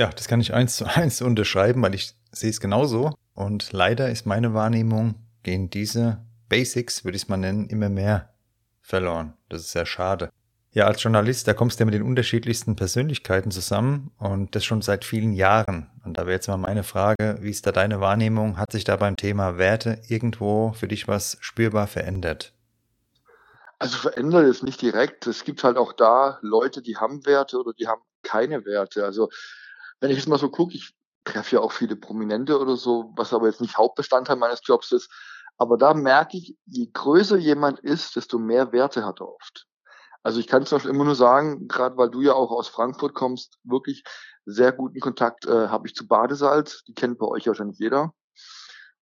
Ja, 0.00 0.08
das 0.08 0.28
kann 0.28 0.40
ich 0.40 0.54
eins 0.54 0.76
zu 0.76 0.86
eins 0.96 1.20
unterschreiben, 1.20 1.82
weil 1.82 1.94
ich 1.94 2.14
sehe 2.32 2.48
es 2.48 2.58
genauso. 2.58 3.12
Und 3.34 3.70
leider 3.72 4.08
ist 4.08 4.24
meine 4.24 4.54
Wahrnehmung, 4.54 5.16
gehen 5.42 5.68
diese 5.68 6.24
Basics, 6.48 7.04
würde 7.04 7.16
ich 7.16 7.24
es 7.24 7.28
mal 7.28 7.36
nennen, 7.36 7.68
immer 7.68 7.90
mehr 7.90 8.32
verloren. 8.80 9.34
Das 9.50 9.60
ist 9.60 9.72
sehr 9.72 9.84
schade. 9.84 10.30
Ja, 10.72 10.86
als 10.86 11.02
Journalist, 11.02 11.46
da 11.46 11.52
kommst 11.52 11.78
du 11.78 11.82
ja 11.82 11.84
mit 11.84 11.92
den 11.92 12.02
unterschiedlichsten 12.02 12.76
Persönlichkeiten 12.76 13.50
zusammen 13.50 14.10
und 14.16 14.56
das 14.56 14.64
schon 14.64 14.80
seit 14.80 15.04
vielen 15.04 15.34
Jahren. 15.34 15.90
Und 16.02 16.16
da 16.16 16.22
wäre 16.22 16.36
jetzt 16.36 16.48
mal 16.48 16.56
meine 16.56 16.82
Frage, 16.82 17.36
wie 17.42 17.50
ist 17.50 17.66
da 17.66 17.72
deine 17.72 18.00
Wahrnehmung? 18.00 18.56
Hat 18.56 18.72
sich 18.72 18.84
da 18.84 18.96
beim 18.96 19.16
Thema 19.16 19.58
Werte 19.58 20.00
irgendwo 20.08 20.72
für 20.72 20.88
dich 20.88 21.08
was 21.08 21.36
spürbar 21.42 21.86
verändert? 21.86 22.54
Also 23.78 23.98
verändert 23.98 24.46
ist 24.46 24.62
nicht 24.62 24.80
direkt. 24.80 25.26
Es 25.26 25.44
gibt 25.44 25.62
halt 25.62 25.76
auch 25.76 25.92
da 25.92 26.38
Leute, 26.40 26.80
die 26.80 26.96
haben 26.96 27.26
Werte 27.26 27.58
oder 27.58 27.74
die 27.74 27.86
haben 27.86 28.00
keine 28.22 28.64
Werte. 28.64 29.04
Also 29.04 29.28
wenn 30.00 30.10
ich 30.10 30.16
jetzt 30.16 30.28
mal 30.28 30.38
so 30.38 30.50
gucke, 30.50 30.74
ich 30.74 30.94
treffe 31.24 31.56
ja 31.56 31.62
auch 31.62 31.72
viele 31.72 31.96
Prominente 31.96 32.58
oder 32.58 32.76
so, 32.76 33.12
was 33.16 33.32
aber 33.32 33.46
jetzt 33.46 33.60
nicht 33.60 33.76
Hauptbestandteil 33.76 34.36
meines 34.36 34.60
Jobs 34.64 34.92
ist. 34.92 35.10
Aber 35.58 35.76
da 35.76 35.92
merke 35.92 36.38
ich, 36.38 36.56
je 36.66 36.88
größer 36.92 37.36
jemand 37.36 37.80
ist, 37.80 38.16
desto 38.16 38.38
mehr 38.38 38.72
Werte 38.72 39.04
hat 39.04 39.20
er 39.20 39.28
oft. 39.28 39.66
Also 40.22 40.40
ich 40.40 40.46
kann 40.46 40.64
zum 40.64 40.76
Beispiel 40.76 40.94
immer 40.94 41.04
nur 41.04 41.14
sagen, 41.14 41.68
gerade 41.68 41.96
weil 41.96 42.10
du 42.10 42.22
ja 42.22 42.32
auch 42.32 42.50
aus 42.50 42.68
Frankfurt 42.68 43.14
kommst, 43.14 43.58
wirklich 43.62 44.04
sehr 44.44 44.72
guten 44.72 45.00
Kontakt 45.00 45.46
äh, 45.46 45.68
habe 45.68 45.86
ich 45.86 45.94
zu 45.94 46.06
Badesalz. 46.06 46.82
Die 46.84 46.94
kennt 46.94 47.18
bei 47.18 47.26
euch 47.26 47.46
wahrscheinlich 47.46 47.78
jeder. 47.78 48.12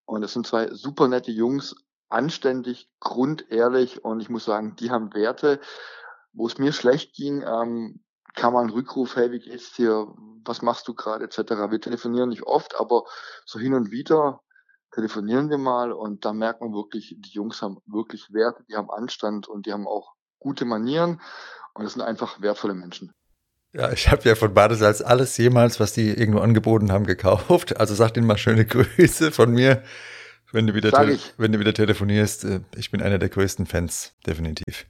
Und 0.04 0.22
das 0.22 0.32
sind 0.32 0.46
zwei 0.46 0.68
super 0.72 1.08
nette 1.08 1.30
Jungs, 1.30 1.74
anständig, 2.08 2.88
grundehrlich 3.00 4.04
und 4.04 4.20
ich 4.20 4.30
muss 4.30 4.44
sagen, 4.44 4.76
die 4.76 4.90
haben 4.90 5.14
Werte. 5.14 5.60
Wo 6.32 6.46
es 6.46 6.58
mir 6.58 6.72
schlecht 6.72 7.14
ging, 7.14 7.42
ähm, 7.42 8.00
kam 8.38 8.54
mal 8.54 8.62
ein 8.62 8.70
Rückruf, 8.70 9.16
hey, 9.16 9.32
wie 9.32 9.40
geht's 9.40 9.72
dir? 9.72 10.06
Was 10.44 10.62
machst 10.62 10.88
du 10.88 10.94
gerade, 10.94 11.24
etc. 11.24 11.38
Wir 11.70 11.80
telefonieren 11.80 12.30
nicht 12.30 12.44
oft, 12.44 12.78
aber 12.78 13.02
so 13.44 13.58
hin 13.58 13.74
und 13.74 13.90
wieder 13.90 14.40
telefonieren 14.94 15.50
wir 15.50 15.58
mal 15.58 15.92
und 15.92 16.24
da 16.24 16.32
merkt 16.32 16.60
man 16.60 16.72
wirklich, 16.72 17.14
die 17.18 17.32
Jungs 17.32 17.60
haben 17.60 17.78
wirklich 17.84 18.32
Werte, 18.32 18.64
die 18.68 18.76
haben 18.76 18.90
Anstand 18.90 19.48
und 19.48 19.66
die 19.66 19.72
haben 19.72 19.86
auch 19.86 20.14
gute 20.38 20.64
Manieren 20.64 21.20
und 21.74 21.84
das 21.84 21.92
sind 21.92 22.02
einfach 22.02 22.40
wertvolle 22.40 22.74
Menschen. 22.74 23.12
Ja, 23.72 23.92
ich 23.92 24.10
habe 24.10 24.22
ja 24.22 24.34
von 24.34 24.54
Badesalz 24.54 25.02
alles 25.02 25.36
jemals, 25.36 25.78
was 25.78 25.92
die 25.92 26.08
irgendwo 26.08 26.40
angeboten 26.40 26.90
haben, 26.90 27.04
gekauft. 27.04 27.78
Also 27.78 27.94
sag 27.94 28.14
denen 28.14 28.26
mal 28.26 28.38
schöne 28.38 28.64
Grüße 28.66 29.30
von 29.32 29.52
mir, 29.52 29.82
wenn 30.52 30.66
du 30.66 30.74
wieder, 30.74 30.90
wenn 31.36 31.52
du 31.52 31.58
wieder 31.58 31.74
telefonierst. 31.74 32.44
Äh, 32.44 32.60
ich 32.76 32.90
bin 32.90 33.02
einer 33.02 33.18
der 33.18 33.28
größten 33.28 33.66
Fans, 33.66 34.14
definitiv. 34.26 34.86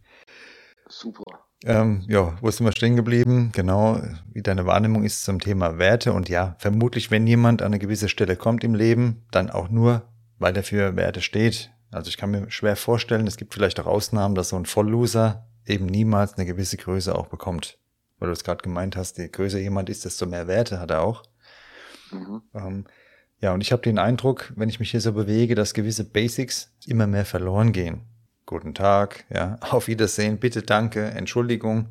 Super. 0.89 1.48
Ähm, 1.69 2.03
ja, 2.09 2.35
wo 2.41 2.51
sind 2.51 2.65
wir 2.65 2.73
stehen 2.73 2.97
geblieben? 2.97 3.51
Genau, 3.53 4.01
wie 4.33 4.43
deine 4.43 4.65
Wahrnehmung 4.65 5.05
ist 5.05 5.23
zum 5.23 5.39
Thema 5.39 5.77
Werte. 5.77 6.15
Und 6.15 6.31
ja, 6.31 6.57
vermutlich, 6.59 7.11
wenn 7.11 7.27
jemand 7.27 7.61
an 7.61 7.67
eine 7.67 7.79
gewisse 7.79 8.09
Stelle 8.09 8.37
kommt 8.37 8.65
im 8.65 8.75
Leben, 8.75 9.27
dann 9.31 9.51
auch 9.51 9.69
nur, 9.69 10.09
weil 10.39 10.57
er 10.57 10.63
für 10.63 10.97
Werte 10.97 11.21
steht. 11.21 11.71
Also 11.91 12.09
ich 12.09 12.17
kann 12.17 12.31
mir 12.31 12.51
schwer 12.51 12.75
vorstellen, 12.75 13.27
es 13.27 13.37
gibt 13.37 13.53
vielleicht 13.53 13.79
auch 13.81 13.87
Ausnahmen, 13.87 14.35
dass 14.35 14.49
so 14.49 14.57
ein 14.57 14.65
Vollloser 14.65 15.47
eben 15.67 15.85
niemals 15.85 16.35
eine 16.35 16.47
gewisse 16.47 16.79
Größe 16.79 17.15
auch 17.15 17.27
bekommt. 17.27 17.79
Weil 18.19 18.29
du 18.29 18.33
es 18.33 18.45
gerade 18.45 18.63
gemeint 18.63 18.97
hast, 18.97 19.19
je 19.19 19.29
größer 19.29 19.59
jemand 19.59 19.91
ist, 19.91 20.07
desto 20.07 20.25
mehr 20.25 20.47
Werte 20.47 20.81
hat 20.81 20.91
er 20.91 21.03
auch. 21.03 21.23
Mhm. 22.11 22.43
Ähm, 22.55 22.85
ja, 23.43 23.53
und 23.53 23.61
ich 23.61 23.73
habe 23.73 23.83
den 23.83 23.99
Eindruck, 23.99 24.55
wenn 24.57 24.71
ich 24.71 24.81
mich 24.81 24.91
hier 24.91 25.03
so 25.03 25.13
bewege, 25.13 25.55
dass 25.55 25.75
gewisse 25.75 26.05
Basics 26.05 26.73
immer 26.87 27.07
mehr 27.07 27.27
verloren 27.27 27.73
gehen. 27.73 28.08
Guten 28.49 28.73
Tag, 28.73 29.27
ja, 29.29 29.59
auf 29.73 29.89
Wiedersehen, 29.89 30.41
bitte, 30.41 30.63
danke, 30.63 31.05
Entschuldigung. 31.05 31.91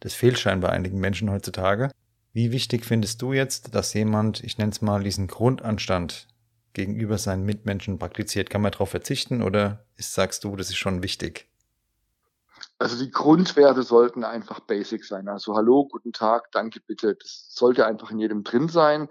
Das 0.00 0.12
fehlt 0.12 0.36
scheinbar 0.36 0.72
einigen 0.72 0.98
Menschen 0.98 1.30
heutzutage. 1.30 1.92
Wie 2.32 2.50
wichtig 2.50 2.84
findest 2.84 3.22
du 3.22 3.32
jetzt, 3.32 3.76
dass 3.76 3.94
jemand, 3.94 4.42
ich 4.42 4.58
nenne 4.58 4.72
es 4.72 4.82
mal, 4.82 5.04
diesen 5.04 5.28
Grundanstand 5.28 6.26
gegenüber 6.72 7.16
seinen 7.16 7.44
Mitmenschen 7.44 7.96
praktiziert? 8.00 8.50
Kann 8.50 8.60
man 8.60 8.72
darauf 8.72 8.90
verzichten 8.90 9.40
oder 9.40 9.86
ist, 9.94 10.14
sagst 10.14 10.42
du, 10.42 10.56
das 10.56 10.68
ist 10.68 10.78
schon 10.78 11.04
wichtig? 11.04 11.48
Also 12.80 12.98
die 12.98 13.12
Grundwerte 13.12 13.84
sollten 13.84 14.24
einfach 14.24 14.58
basic 14.58 15.04
sein. 15.04 15.28
Also 15.28 15.54
hallo, 15.54 15.86
guten 15.86 16.12
Tag, 16.12 16.50
danke, 16.50 16.80
bitte. 16.80 17.14
Das 17.14 17.50
sollte 17.50 17.86
einfach 17.86 18.10
in 18.10 18.18
jedem 18.18 18.42
drin 18.42 18.68
sein. 18.68 19.08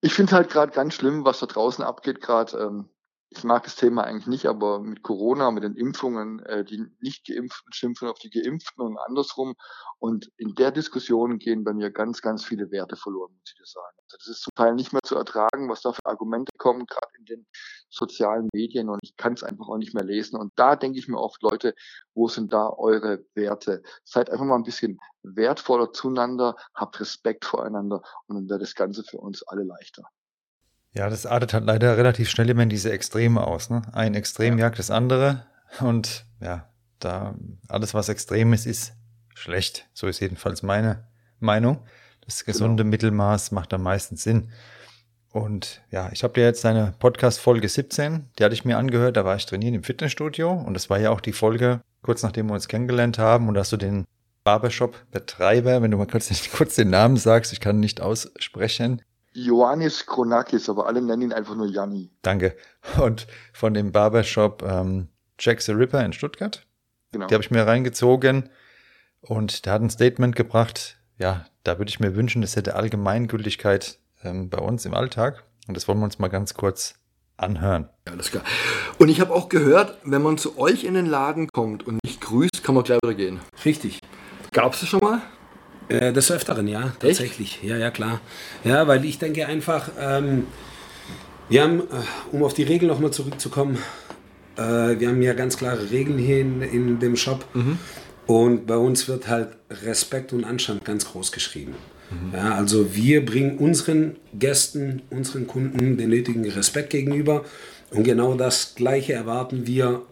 Ich 0.00 0.14
finde 0.14 0.36
halt 0.36 0.50
gerade 0.50 0.70
ganz 0.70 0.94
schlimm, 0.94 1.24
was 1.24 1.40
da 1.40 1.46
draußen 1.46 1.82
abgeht 1.82 2.20
gerade. 2.20 2.58
Ähm, 2.58 2.90
ich 3.38 3.44
mag 3.44 3.64
das 3.64 3.76
Thema 3.76 4.04
eigentlich 4.04 4.26
nicht, 4.26 4.46
aber 4.46 4.80
mit 4.80 5.02
Corona, 5.02 5.50
mit 5.50 5.64
den 5.64 5.76
Impfungen, 5.76 6.40
äh, 6.46 6.64
die 6.64 6.84
Nicht-Geimpften 7.00 7.72
schimpfen 7.72 8.08
auf 8.08 8.18
die 8.18 8.30
Geimpften 8.30 8.84
und 8.84 8.98
andersrum. 8.98 9.54
Und 9.98 10.30
in 10.36 10.54
der 10.54 10.70
Diskussion 10.70 11.38
gehen 11.38 11.64
bei 11.64 11.72
mir 11.72 11.90
ganz, 11.90 12.20
ganz 12.20 12.44
viele 12.44 12.70
Werte 12.70 12.96
verloren, 12.96 13.32
muss 13.32 13.50
ich 13.50 13.56
dir 13.56 13.66
sagen. 13.66 13.96
Also 14.04 14.16
das 14.18 14.28
ist 14.28 14.42
zum 14.42 14.54
Teil 14.54 14.74
nicht 14.74 14.92
mehr 14.92 15.02
zu 15.02 15.16
ertragen, 15.16 15.68
was 15.68 15.82
da 15.82 15.92
für 15.92 16.04
Argumente 16.04 16.52
kommen, 16.58 16.86
gerade 16.86 17.10
in 17.18 17.24
den 17.24 17.46
sozialen 17.88 18.48
Medien. 18.52 18.88
Und 18.88 19.00
ich 19.02 19.16
kann 19.16 19.34
es 19.34 19.42
einfach 19.42 19.68
auch 19.68 19.78
nicht 19.78 19.94
mehr 19.94 20.04
lesen. 20.04 20.38
Und 20.38 20.52
da 20.56 20.76
denke 20.76 20.98
ich 20.98 21.08
mir 21.08 21.18
oft, 21.18 21.42
Leute, 21.42 21.74
wo 22.14 22.28
sind 22.28 22.52
da 22.52 22.68
eure 22.68 23.24
Werte? 23.34 23.82
Seid 24.04 24.30
einfach 24.30 24.44
mal 24.44 24.56
ein 24.56 24.64
bisschen 24.64 24.98
wertvoller 25.22 25.92
zueinander, 25.92 26.56
habt 26.74 27.00
Respekt 27.00 27.44
voreinander 27.44 28.02
und 28.26 28.36
dann 28.36 28.48
wird 28.48 28.62
das 28.62 28.74
Ganze 28.74 29.04
für 29.04 29.18
uns 29.18 29.42
alle 29.42 29.64
leichter. 29.64 30.04
Ja, 30.94 31.10
das 31.10 31.26
artet 31.26 31.52
halt 31.52 31.64
leider 31.64 31.96
relativ 31.96 32.30
schnell 32.30 32.50
immer 32.50 32.62
in 32.62 32.68
diese 32.68 32.92
Extreme 32.92 33.44
aus. 33.44 33.68
Ne? 33.68 33.82
Ein 33.92 34.14
Extrem 34.14 34.58
jagt 34.58 34.78
das 34.78 34.90
andere 34.90 35.44
und 35.80 36.24
ja, 36.40 36.68
da 37.00 37.34
alles, 37.68 37.94
was 37.94 38.08
extrem 38.08 38.52
ist, 38.52 38.64
ist 38.64 38.94
schlecht. 39.34 39.88
So 39.92 40.06
ist 40.06 40.20
jedenfalls 40.20 40.62
meine 40.62 41.08
Meinung. 41.40 41.84
Das 42.24 42.44
gesunde 42.44 42.84
genau. 42.84 42.92
Mittelmaß 42.92 43.50
macht 43.50 43.74
am 43.74 43.82
meisten 43.82 44.16
Sinn. 44.16 44.50
Und 45.30 45.82
ja, 45.90 46.10
ich 46.12 46.22
habe 46.22 46.34
dir 46.34 46.44
jetzt 46.44 46.64
deine 46.64 46.94
Podcast-Folge 47.00 47.68
17, 47.68 48.30
die 48.38 48.44
hatte 48.44 48.54
ich 48.54 48.64
mir 48.64 48.78
angehört, 48.78 49.16
da 49.16 49.24
war 49.24 49.34
ich 49.34 49.46
trainieren 49.46 49.74
im 49.74 49.82
Fitnessstudio 49.82 50.52
und 50.52 50.74
das 50.74 50.90
war 50.90 51.00
ja 51.00 51.10
auch 51.10 51.20
die 51.20 51.32
Folge, 51.32 51.80
kurz 52.02 52.22
nachdem 52.22 52.46
wir 52.46 52.54
uns 52.54 52.68
kennengelernt 52.68 53.18
haben 53.18 53.48
und 53.48 53.54
da 53.54 53.60
hast 53.62 53.72
du 53.72 53.76
den 53.76 54.04
Barbershop-Betreiber, 54.44 55.82
wenn 55.82 55.90
du 55.90 55.96
mal 55.96 56.06
kurz, 56.06 56.30
kurz 56.56 56.76
den 56.76 56.90
Namen 56.90 57.16
sagst, 57.16 57.52
ich 57.52 57.58
kann 57.58 57.80
nicht 57.80 58.00
aussprechen, 58.00 59.02
Ioannis 59.34 60.06
Kronakis, 60.06 60.68
aber 60.68 60.86
alle 60.86 61.02
nennen 61.02 61.22
ihn 61.22 61.32
einfach 61.32 61.56
nur 61.56 61.66
Janni. 61.66 62.10
Danke. 62.22 62.56
Und 63.00 63.26
von 63.52 63.74
dem 63.74 63.92
Barbershop 63.92 64.62
ähm, 64.62 65.08
Jack 65.38 65.60
the 65.62 65.72
Ripper 65.72 66.04
in 66.04 66.12
Stuttgart. 66.12 66.66
Genau. 67.12 67.26
Die 67.26 67.34
habe 67.34 67.42
ich 67.42 67.50
mir 67.50 67.66
reingezogen 67.66 68.50
und 69.20 69.66
der 69.66 69.72
hat 69.72 69.82
ein 69.82 69.90
Statement 69.90 70.36
gebracht. 70.36 70.98
Ja, 71.18 71.46
da 71.62 71.78
würde 71.78 71.88
ich 71.88 72.00
mir 72.00 72.16
wünschen, 72.16 72.42
das 72.42 72.56
hätte 72.56 72.74
Allgemeingültigkeit 72.74 73.98
ähm, 74.22 74.50
bei 74.50 74.58
uns 74.58 74.84
im 74.84 74.94
Alltag. 74.94 75.44
Und 75.66 75.76
das 75.76 75.88
wollen 75.88 75.98
wir 75.98 76.04
uns 76.04 76.18
mal 76.18 76.28
ganz 76.28 76.54
kurz 76.54 76.94
anhören. 77.36 77.88
Ja, 78.06 78.12
alles 78.12 78.30
klar. 78.30 78.44
Und 78.98 79.08
ich 79.08 79.20
habe 79.20 79.32
auch 79.32 79.48
gehört, 79.48 79.98
wenn 80.04 80.22
man 80.22 80.38
zu 80.38 80.58
euch 80.58 80.84
in 80.84 80.94
den 80.94 81.06
Laden 81.06 81.48
kommt 81.52 81.86
und 81.86 82.02
nicht 82.04 82.20
grüßt, 82.20 82.62
kann 82.62 82.74
man 82.74 82.84
gleich 82.84 83.00
wieder 83.02 83.14
gehen. 83.14 83.40
Richtig. 83.64 84.00
Gab 84.52 84.74
es 84.74 84.80
das 84.80 84.88
schon 84.88 85.00
mal? 85.00 85.20
Äh, 85.88 86.12
des 86.12 86.30
Öfteren, 86.30 86.66
ja, 86.66 86.92
tatsächlich. 86.98 87.56
Echt? 87.60 87.64
Ja, 87.64 87.76
ja, 87.76 87.90
klar. 87.90 88.20
Ja, 88.64 88.86
weil 88.86 89.04
ich 89.04 89.18
denke 89.18 89.46
einfach, 89.46 89.90
ähm, 90.00 90.46
wir 91.48 91.62
haben, 91.62 91.80
äh, 91.80 91.82
um 92.32 92.42
auf 92.42 92.54
die 92.54 92.62
Regeln 92.62 92.88
nochmal 92.88 93.10
zurückzukommen, 93.10 93.78
äh, 94.56 94.98
wir 94.98 95.08
haben 95.08 95.20
ja 95.20 95.34
ganz 95.34 95.56
klare 95.56 95.90
Regeln 95.90 96.18
hier 96.18 96.40
in, 96.40 96.62
in 96.62 96.98
dem 97.00 97.16
Shop. 97.16 97.44
Mhm. 97.54 97.78
Und 98.26 98.66
bei 98.66 98.76
uns 98.76 99.08
wird 99.08 99.28
halt 99.28 99.48
Respekt 99.84 100.32
und 100.32 100.44
Anstand 100.44 100.84
ganz 100.84 101.04
groß 101.06 101.32
geschrieben. 101.32 101.74
Mhm. 102.10 102.34
Ja, 102.34 102.54
also 102.54 102.94
wir 102.94 103.24
bringen 103.24 103.58
unseren 103.58 104.16
Gästen, 104.32 105.02
unseren 105.10 105.46
Kunden 105.46 105.98
den 105.98 106.08
nötigen 106.08 106.48
Respekt 106.48 106.90
gegenüber. 106.90 107.44
Und 107.90 108.04
genau 108.04 108.34
das 108.34 108.74
Gleiche 108.74 109.12
erwarten 109.12 109.66
wir 109.66 110.02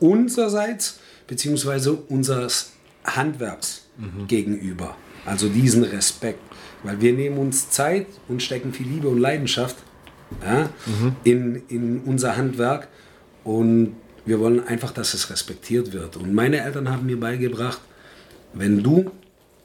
unsererseits, 0.00 1.00
beziehungsweise 1.26 1.94
unseres 1.94 2.72
Handwerks 3.04 3.86
mhm. 3.96 4.26
gegenüber. 4.26 4.96
Also 5.26 5.48
diesen 5.48 5.84
Respekt. 5.84 6.40
Weil 6.82 7.00
wir 7.00 7.12
nehmen 7.12 7.38
uns 7.38 7.70
Zeit 7.70 8.06
und 8.28 8.42
stecken 8.42 8.72
viel 8.72 8.86
Liebe 8.86 9.08
und 9.08 9.18
Leidenschaft 9.18 9.76
ja, 10.44 10.68
mhm. 10.86 11.16
in, 11.24 11.62
in 11.68 12.00
unser 12.00 12.36
Handwerk. 12.36 12.88
Und 13.42 13.96
wir 14.26 14.38
wollen 14.40 14.66
einfach, 14.66 14.92
dass 14.92 15.14
es 15.14 15.30
respektiert 15.30 15.92
wird. 15.92 16.16
Und 16.16 16.34
meine 16.34 16.60
Eltern 16.60 16.90
haben 16.90 17.06
mir 17.06 17.18
beigebracht, 17.18 17.80
wenn 18.52 18.82
du 18.82 19.10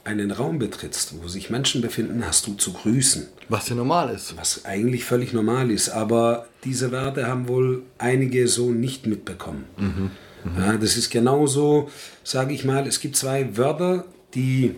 einen 0.03 0.31
Raum 0.31 0.59
betrittst, 0.59 1.13
wo 1.21 1.27
sich 1.27 1.49
Menschen 1.49 1.81
befinden, 1.81 2.25
hast 2.25 2.47
du 2.47 2.53
zu 2.53 2.73
grüßen. 2.73 3.27
Was 3.49 3.69
ja 3.69 3.75
normal 3.75 4.13
ist. 4.13 4.35
Was 4.37 4.65
eigentlich 4.65 5.05
völlig 5.05 5.33
normal 5.33 5.71
ist. 5.71 5.89
Aber 5.89 6.47
diese 6.63 6.91
Werte 6.91 7.27
haben 7.27 7.47
wohl 7.47 7.83
einige 7.97 8.47
so 8.47 8.71
nicht 8.71 9.05
mitbekommen. 9.05 9.65
Mhm. 9.77 10.11
Mhm. 10.43 10.57
Ja, 10.57 10.77
das 10.77 10.97
ist 10.97 11.09
genauso, 11.09 11.89
sage 12.23 12.53
ich 12.53 12.65
mal, 12.65 12.87
es 12.87 12.99
gibt 12.99 13.17
zwei 13.17 13.57
Wörter, 13.57 14.05
die 14.33 14.75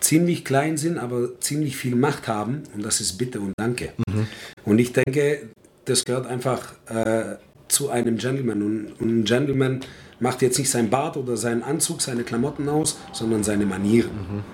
ziemlich 0.00 0.44
klein 0.44 0.76
sind, 0.76 0.98
aber 0.98 1.40
ziemlich 1.40 1.76
viel 1.76 1.96
Macht 1.96 2.28
haben. 2.28 2.62
Und 2.74 2.84
das 2.84 3.00
ist 3.00 3.18
Bitte 3.18 3.40
und 3.40 3.52
Danke. 3.56 3.92
Mhm. 4.08 4.26
Und 4.64 4.78
ich 4.78 4.92
denke, 4.92 5.48
das 5.84 6.04
gehört 6.04 6.26
einfach 6.26 6.74
äh, 6.88 7.36
zu 7.68 7.90
einem 7.90 8.18
Gentleman. 8.18 8.62
Und, 8.62 8.92
und, 9.00 9.20
ein 9.20 9.24
Gentleman 9.24 9.80
macht 10.20 10.42
jetzt 10.42 10.58
nicht 10.58 10.70
sein 10.70 10.90
Bart 10.90 11.16
oder 11.16 11.36
seinen 11.36 11.62
Anzug, 11.62 12.02
seine 12.02 12.24
Klamotten 12.24 12.68
aus, 12.68 12.98
sondern 13.12 13.42
seine 13.44 13.66
Manieren. 13.66 14.10
Mhm. 14.10 14.44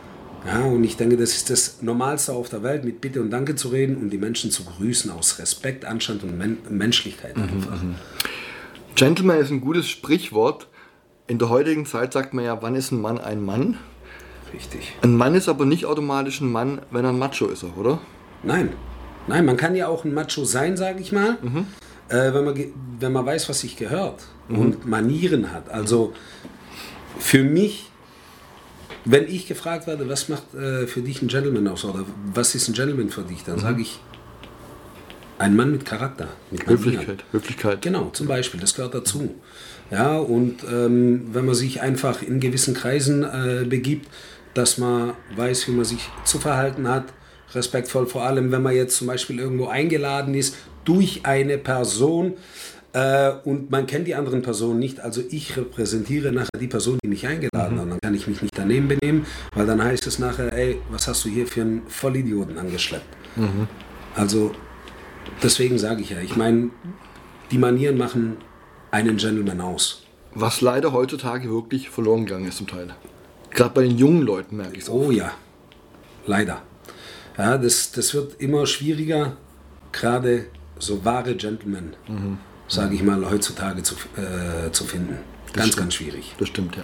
Ja, 0.46 0.62
und 0.62 0.84
ich 0.84 0.96
denke, 0.96 1.16
das 1.16 1.34
ist 1.34 1.48
das 1.48 1.80
Normalste 1.80 2.32
auf 2.32 2.50
der 2.50 2.62
Welt, 2.62 2.84
mit 2.84 3.00
Bitte 3.00 3.22
und 3.22 3.30
Danke 3.30 3.54
zu 3.54 3.68
reden 3.68 3.96
und 3.96 4.10
die 4.10 4.18
Menschen 4.18 4.50
zu 4.50 4.64
grüßen 4.64 5.10
aus 5.10 5.38
Respekt, 5.38 5.86
Anstand 5.86 6.22
und 6.22 6.36
Men 6.36 6.58
Menschlichkeit. 6.68 7.36
Mhm. 7.36 7.42
mhm. 7.42 7.94
Gentleman 8.94 9.38
ist 9.38 9.50
ein 9.50 9.60
gutes 9.60 9.88
Sprichwort. 9.88 10.68
In 11.26 11.38
der 11.38 11.48
heutigen 11.48 11.86
Zeit 11.86 12.12
sagt 12.12 12.34
man 12.34 12.44
ja, 12.44 12.62
wann 12.62 12.76
ist 12.76 12.92
ein 12.92 13.00
Mann 13.00 13.18
ein 13.18 13.42
Mann? 13.42 13.78
Richtig. 14.54 14.92
Ein 15.02 15.16
Mann 15.16 15.34
ist 15.34 15.48
aber 15.48 15.66
nicht 15.66 15.84
automatisch 15.84 16.40
ein 16.40 16.50
Mann, 16.50 16.80
wenn 16.90 17.04
er 17.04 17.10
ein 17.10 17.18
Macho 17.18 17.46
ist, 17.46 17.64
oder? 17.64 18.00
Nein. 18.42 18.72
Nein, 19.26 19.44
man 19.44 19.56
kann 19.56 19.74
ja 19.74 19.88
auch 19.88 20.04
ein 20.04 20.14
Macho 20.14 20.44
sein, 20.44 20.76
sage 20.76 21.00
ich 21.00 21.10
mal, 21.10 21.38
mhm. 21.42 21.66
äh, 22.08 22.32
wenn, 22.32 22.44
man, 22.44 22.64
wenn 23.00 23.12
man 23.12 23.26
weiß, 23.26 23.48
was 23.48 23.60
sich 23.60 23.76
gehört 23.76 24.22
mhm. 24.48 24.58
und 24.58 24.86
Manieren 24.86 25.52
hat. 25.52 25.70
Also 25.70 26.12
für 27.18 27.42
mich, 27.42 27.90
wenn 29.04 29.26
ich 29.26 29.46
gefragt 29.46 29.86
werde, 29.86 30.08
was 30.08 30.28
macht 30.28 30.54
äh, 30.54 30.86
für 30.86 31.00
dich 31.00 31.22
ein 31.22 31.28
Gentleman 31.28 31.66
aus 31.68 31.84
oder 31.84 32.04
was 32.32 32.54
ist 32.54 32.68
ein 32.68 32.74
Gentleman 32.74 33.08
für 33.08 33.22
dich, 33.22 33.44
dann 33.44 33.56
mhm. 33.56 33.60
sage 33.60 33.82
ich, 33.82 33.98
ein 35.38 35.56
Mann 35.56 35.72
mit 35.72 35.84
Charakter. 35.84 36.28
Mit 36.50 36.66
Höflichkeit, 36.66 37.24
Höflichkeit. 37.32 37.82
Genau, 37.82 38.10
zum 38.10 38.28
Beispiel, 38.28 38.60
das 38.60 38.74
gehört 38.74 38.94
dazu. 38.94 39.34
Ja, 39.90 40.16
und 40.16 40.64
ähm, 40.64 41.28
wenn 41.32 41.44
man 41.44 41.54
sich 41.54 41.80
einfach 41.80 42.22
in 42.22 42.40
gewissen 42.40 42.74
Kreisen 42.74 43.24
äh, 43.24 43.64
begibt, 43.64 44.08
dass 44.54 44.78
man 44.78 45.14
weiß, 45.36 45.68
wie 45.68 45.72
man 45.72 45.84
sich 45.84 46.08
zu 46.24 46.38
verhalten 46.38 46.88
hat, 46.88 47.04
respektvoll, 47.54 48.06
vor 48.06 48.24
allem 48.24 48.52
wenn 48.52 48.62
man 48.62 48.74
jetzt 48.74 48.96
zum 48.96 49.06
Beispiel 49.06 49.38
irgendwo 49.38 49.66
eingeladen 49.66 50.34
ist 50.34 50.56
durch 50.84 51.20
eine 51.24 51.58
Person 51.58 52.34
äh, 52.92 53.32
und 53.44 53.70
man 53.70 53.86
kennt 53.86 54.06
die 54.06 54.14
anderen 54.14 54.42
Personen 54.42 54.78
nicht, 54.78 55.00
also 55.00 55.22
ich 55.30 55.56
repräsentiere 55.56 56.32
nachher 56.32 56.58
die 56.60 56.68
Person, 56.68 56.98
die 57.02 57.08
mich 57.08 57.26
eingeladen 57.26 57.76
mhm. 57.76 57.80
hat, 57.80 57.90
dann 57.90 58.00
kann 58.00 58.14
ich 58.14 58.26
mich 58.26 58.42
nicht 58.42 58.56
daneben 58.56 58.88
benehmen, 58.88 59.26
weil 59.54 59.66
dann 59.66 59.82
heißt 59.82 60.06
es 60.06 60.18
nachher, 60.18 60.52
ey, 60.52 60.80
was 60.90 61.08
hast 61.08 61.24
du 61.24 61.28
hier 61.28 61.46
für 61.46 61.62
einen 61.62 61.82
Vollidioten 61.88 62.58
angeschleppt? 62.58 63.06
Mhm. 63.36 63.68
Also 64.14 64.52
deswegen 65.42 65.78
sage 65.78 66.02
ich 66.02 66.10
ja, 66.10 66.20
ich 66.20 66.36
meine, 66.36 66.70
die 67.50 67.58
Manieren 67.58 67.98
machen 67.98 68.36
einen 68.90 69.16
Gentleman 69.16 69.60
aus. 69.60 70.02
Was 70.34 70.60
leider 70.60 70.92
heutzutage 70.92 71.50
wirklich 71.50 71.90
verloren 71.90 72.26
gegangen 72.26 72.48
ist 72.48 72.58
zum 72.58 72.66
Teil. 72.66 72.94
Gerade 73.54 73.72
bei 73.72 73.82
den 73.82 73.96
jungen 73.96 74.22
Leuten 74.22 74.56
merke 74.56 74.76
ich 74.76 74.82
es. 74.82 74.90
Oh 74.90 75.12
ja, 75.12 75.30
leider. 76.26 76.62
Ja, 77.38 77.56
das, 77.56 77.92
das 77.92 78.12
wird 78.12 78.40
immer 78.40 78.66
schwieriger, 78.66 79.36
gerade 79.92 80.46
so 80.76 81.04
wahre 81.04 81.36
Gentlemen, 81.36 81.94
mhm. 82.08 82.38
sage 82.66 82.96
ich 82.96 83.04
mal, 83.04 83.30
heutzutage 83.30 83.84
zu, 83.84 83.94
äh, 84.16 84.72
zu 84.72 84.82
finden. 84.82 85.18
Das 85.46 85.52
ganz, 85.52 85.66
stimmt. 85.68 85.80
ganz 85.80 85.94
schwierig. 85.94 86.34
Das 86.36 86.48
stimmt, 86.48 86.76
ja. 86.76 86.82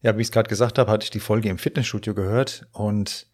Ja, 0.00 0.16
wie 0.16 0.20
ich 0.20 0.28
es 0.28 0.32
gerade 0.32 0.48
gesagt 0.48 0.78
habe, 0.78 0.92
hatte 0.92 1.02
ich 1.02 1.10
die 1.10 1.18
Folge 1.18 1.48
im 1.48 1.58
Fitnessstudio 1.58 2.14
gehört 2.14 2.68
und 2.70 3.26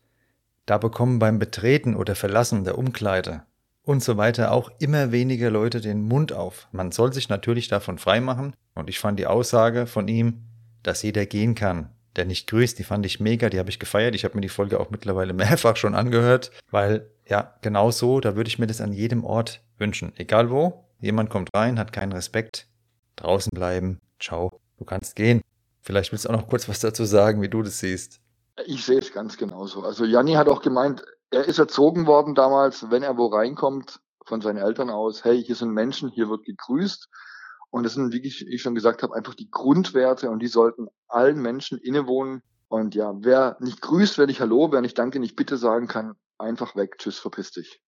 da 0.66 0.78
bekommen 0.78 1.18
beim 1.18 1.38
Betreten 1.38 1.94
oder 1.94 2.14
Verlassen 2.14 2.64
der 2.64 2.78
Umkleide 2.78 3.42
und 3.82 4.02
so 4.02 4.16
weiter 4.16 4.52
auch 4.52 4.70
immer 4.78 5.12
weniger 5.12 5.50
Leute 5.50 5.80
den 5.80 6.02
Mund 6.02 6.32
auf. 6.32 6.68
Man 6.72 6.90
soll 6.90 7.12
sich 7.12 7.28
natürlich 7.28 7.68
davon 7.68 7.98
freimachen 7.98 8.54
und 8.74 8.88
ich 8.88 8.98
fand 8.98 9.18
die 9.18 9.26
Aussage 9.26 9.86
von 9.86 10.08
ihm, 10.08 10.44
dass 10.82 11.02
jeder 11.02 11.26
gehen 11.26 11.54
kann, 11.54 11.90
der 12.16 12.24
nicht 12.24 12.48
grüßt, 12.48 12.78
die 12.78 12.84
fand 12.84 13.04
ich 13.06 13.20
mega, 13.20 13.50
die 13.50 13.58
habe 13.58 13.70
ich 13.70 13.78
gefeiert. 13.78 14.14
Ich 14.14 14.24
habe 14.24 14.36
mir 14.36 14.40
die 14.40 14.48
Folge 14.48 14.80
auch 14.80 14.90
mittlerweile 14.90 15.32
mehrfach 15.34 15.76
schon 15.76 15.94
angehört, 15.94 16.50
weil 16.70 17.10
ja, 17.26 17.54
genau 17.62 17.90
so, 17.90 18.20
da 18.20 18.36
würde 18.36 18.48
ich 18.48 18.58
mir 18.58 18.66
das 18.66 18.80
an 18.80 18.92
jedem 18.92 19.24
Ort 19.24 19.62
wünschen. 19.78 20.12
Egal 20.16 20.50
wo, 20.50 20.84
jemand 21.00 21.30
kommt 21.30 21.50
rein, 21.54 21.78
hat 21.78 21.92
keinen 21.92 22.12
Respekt, 22.12 22.66
draußen 23.16 23.50
bleiben, 23.54 23.98
ciao, 24.20 24.60
du 24.78 24.84
kannst 24.84 25.16
gehen. 25.16 25.42
Vielleicht 25.80 26.12
willst 26.12 26.24
du 26.24 26.30
auch 26.30 26.34
noch 26.34 26.48
kurz 26.48 26.68
was 26.68 26.80
dazu 26.80 27.04
sagen, 27.04 27.42
wie 27.42 27.48
du 27.48 27.62
das 27.62 27.78
siehst. 27.78 28.20
Ich 28.66 28.84
sehe 28.84 28.98
es 28.98 29.12
ganz 29.12 29.36
genauso. 29.36 29.82
Also 29.82 30.04
Janni 30.04 30.34
hat 30.34 30.48
auch 30.48 30.62
gemeint, 30.62 31.04
er 31.30 31.44
ist 31.44 31.58
erzogen 31.58 32.06
worden 32.06 32.34
damals, 32.34 32.90
wenn 32.90 33.02
er 33.02 33.16
wo 33.16 33.26
reinkommt, 33.26 34.00
von 34.24 34.40
seinen 34.40 34.58
Eltern 34.58 34.90
aus, 34.90 35.24
hey, 35.24 35.42
hier 35.42 35.56
sind 35.56 35.72
Menschen, 35.72 36.08
hier 36.08 36.28
wird 36.28 36.44
gegrüßt. 36.44 37.08
Und 37.70 37.82
das 37.82 37.94
sind, 37.94 38.12
wie 38.12 38.20
ich, 38.20 38.62
schon 38.62 38.74
gesagt 38.74 39.02
habe, 39.02 39.14
einfach 39.14 39.34
die 39.34 39.50
Grundwerte 39.50 40.30
und 40.30 40.40
die 40.40 40.46
sollten 40.46 40.86
allen 41.08 41.42
Menschen 41.42 41.78
innewohnen. 41.78 42.42
Und 42.68 42.94
ja, 42.94 43.12
wer 43.18 43.56
nicht 43.60 43.80
grüßt, 43.80 44.16
wer 44.16 44.26
nicht 44.26 44.40
Hallo, 44.40 44.70
wer 44.70 44.80
nicht 44.80 44.98
Danke, 44.98 45.18
nicht 45.18 45.36
Bitte 45.36 45.56
sagen 45.56 45.88
kann, 45.88 46.14
einfach 46.38 46.76
weg. 46.76 46.98
Tschüss, 46.98 47.18
verpiss 47.18 47.50
dich. 47.50 47.80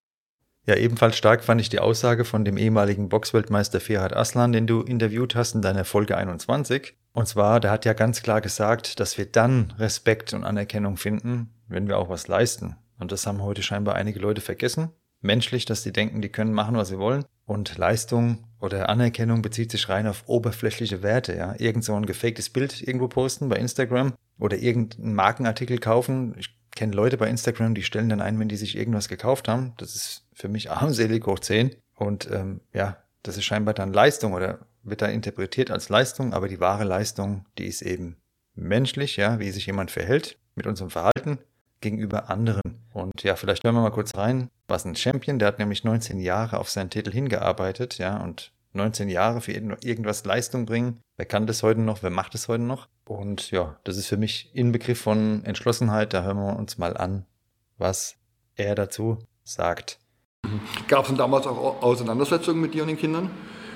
Ja, 0.65 0.75
ebenfalls 0.75 1.17
stark 1.17 1.45
fand 1.45 1.61
ich 1.61 1.69
die 1.69 1.79
Aussage 1.79 2.25
von 2.25 2.45
dem 2.45 2.59
ehemaligen 2.59 3.09
Boxweltmeister 3.09 3.79
Ferhat 3.79 4.17
Aslan, 4.17 4.51
den 4.51 4.67
du 4.67 4.81
interviewt 4.81 5.37
hast 5.37 5.55
in 5.55 5.63
deiner 5.63 5.85
Folge 5.85 6.17
21. 6.17 6.97
Und 7.17 7.27
zwar, 7.27 7.61
der 7.61 7.71
hat 7.71 7.87
ja 7.87 7.95
ganz 7.95 8.21
klar 8.21 8.43
gesagt, 8.43 9.01
dass 9.01 9.17
wir 9.17 9.25
dann 9.25 9.73
Respekt 9.79 10.35
und 10.35 10.45
Anerkennung 10.45 10.99
finden, 10.99 11.49
wenn 11.67 11.89
wir 11.89 11.97
auch 11.97 12.11
was 12.11 12.29
leisten. 12.29 12.77
Und 12.99 13.11
das 13.11 13.27
haben 13.27 13.43
heute 13.43 13.63
scheinbar 13.63 13.95
einige 13.95 14.19
Leute 14.19 14.43
vergessen. 14.43 14.91
Menschlich, 15.23 15.65
dass 15.65 15.83
die 15.83 15.95
denken, 15.95 16.21
die 16.21 16.29
können 16.29 16.53
machen, 16.53 16.77
was 16.77 16.89
sie 16.89 16.99
wollen. 16.99 17.25
Und 17.47 17.79
Leistung 17.79 18.45
oder 18.61 18.91
Anerkennung 18.91 19.41
bezieht 19.41 19.71
sich 19.71 19.89
rein 19.89 20.07
auf 20.07 20.25
oberflächliche 20.27 21.03
Werte, 21.03 21.35
ja. 21.35 21.55
Irgend 21.57 21.85
so 21.85 21.95
ein 21.95 22.05
gefaktes 22.05 22.51
Bild 22.51 22.83
irgendwo 22.83 23.09
posten 23.09 23.49
bei 23.49 23.57
Instagram 23.57 24.13
oder 24.39 24.59
irgendeinen 24.59 25.15
Markenartikel 25.15 25.79
kaufen. 25.79 26.35
Ich 26.37 26.55
kenne 26.73 26.95
Leute 26.95 27.17
bei 27.17 27.31
Instagram, 27.31 27.75
die 27.75 27.83
stellen 27.83 28.11
dann 28.11 28.21
ein, 28.21 28.39
wenn 28.39 28.51
die 28.51 28.57
sich 28.57 28.77
irgendwas 28.77 29.09
gekauft 29.09 29.49
haben. 29.49 29.73
Das 29.79 29.95
ist 29.95 30.27
für 30.35 30.49
mich 30.49 30.71
armselig 30.71 31.27
hoch 31.27 31.39
10. 31.39 31.77
Und 31.95 32.31
ähm, 32.31 32.61
ja, 32.75 32.99
das 33.23 33.39
ist 33.39 33.47
scheinbar 33.47 33.73
dann 33.73 33.95
Leistung 33.95 34.35
oder 34.35 34.66
wird 34.87 35.03
da 35.03 35.07
interpretiert 35.07 35.71
als 35.71 35.89
Leistung, 35.89 36.33
aber 36.33 36.49
die 36.49 36.61
wahre 36.61 36.85
Leistung, 36.85 37.45
die 37.59 37.67
ist 37.67 37.83
eben 37.83 38.17
menschlich, 38.55 39.17
ja, 39.17 39.39
wie 39.39 39.51
sich 39.51 39.67
jemand 39.67 39.91
verhält 39.91 40.39
mit 40.55 40.67
unserem 40.67 40.91
Verhalten 40.91 41.39
gegenüber 41.81 42.31
anderen. 42.31 42.63
Und 42.93 43.23
ja, 43.23 43.37
vielleicht 43.37 43.65
hören 43.65 43.75
wir 43.75 43.83
mal 43.83 43.91
kurz 43.91 44.17
rein, 44.17 44.49
was 44.69 44.85
ein 44.85 44.97
Champion, 44.97 45.39
der 45.39 45.49
hat 45.49 45.59
nämlich 45.59 45.85
19 45.85 46.19
Jahre 46.19 46.59
auf 46.59 46.71
seinen 46.71 46.91
Titel 46.91 47.13
hingearbeitet, 47.13 47.99
ja, 47.99 48.17
und 48.23 48.53
19 48.73 49.09
Jahre 49.09 49.41
für 49.41 49.53
irgendwas 49.53 50.25
Leistung 50.25 50.67
bringen. 50.67 51.01
Wer 51.17 51.27
kann 51.27 51.47
das 51.47 51.63
heute 51.63 51.81
noch? 51.81 52.03
Wer 52.03 52.11
macht 52.11 52.35
es 52.35 52.49
heute 52.49 52.63
noch? 52.63 52.89
Und 53.07 53.51
ja, 53.51 53.79
das 53.85 53.97
ist 53.97 54.07
für 54.07 54.17
mich 54.17 54.51
Inbegriff 54.55 55.01
von 55.01 55.45
Entschlossenheit. 55.45 56.13
Da 56.13 56.23
hören 56.23 56.37
wir 56.37 56.57
uns 56.57 56.77
mal 56.77 56.97
an, 56.97 57.25
was 57.79 58.17
er 58.55 58.75
dazu 58.75 59.19
sagt. 59.45 59.99
Gab 60.89 61.03
es 61.03 61.09
denn 61.09 61.17
damals 61.17 61.47
auch 61.47 61.83
Auseinandersetzungen 61.83 62.61
mit 62.61 62.75
dir 62.75 62.83
und 62.83 62.89
den 62.89 62.99
Kindern? 62.99 63.31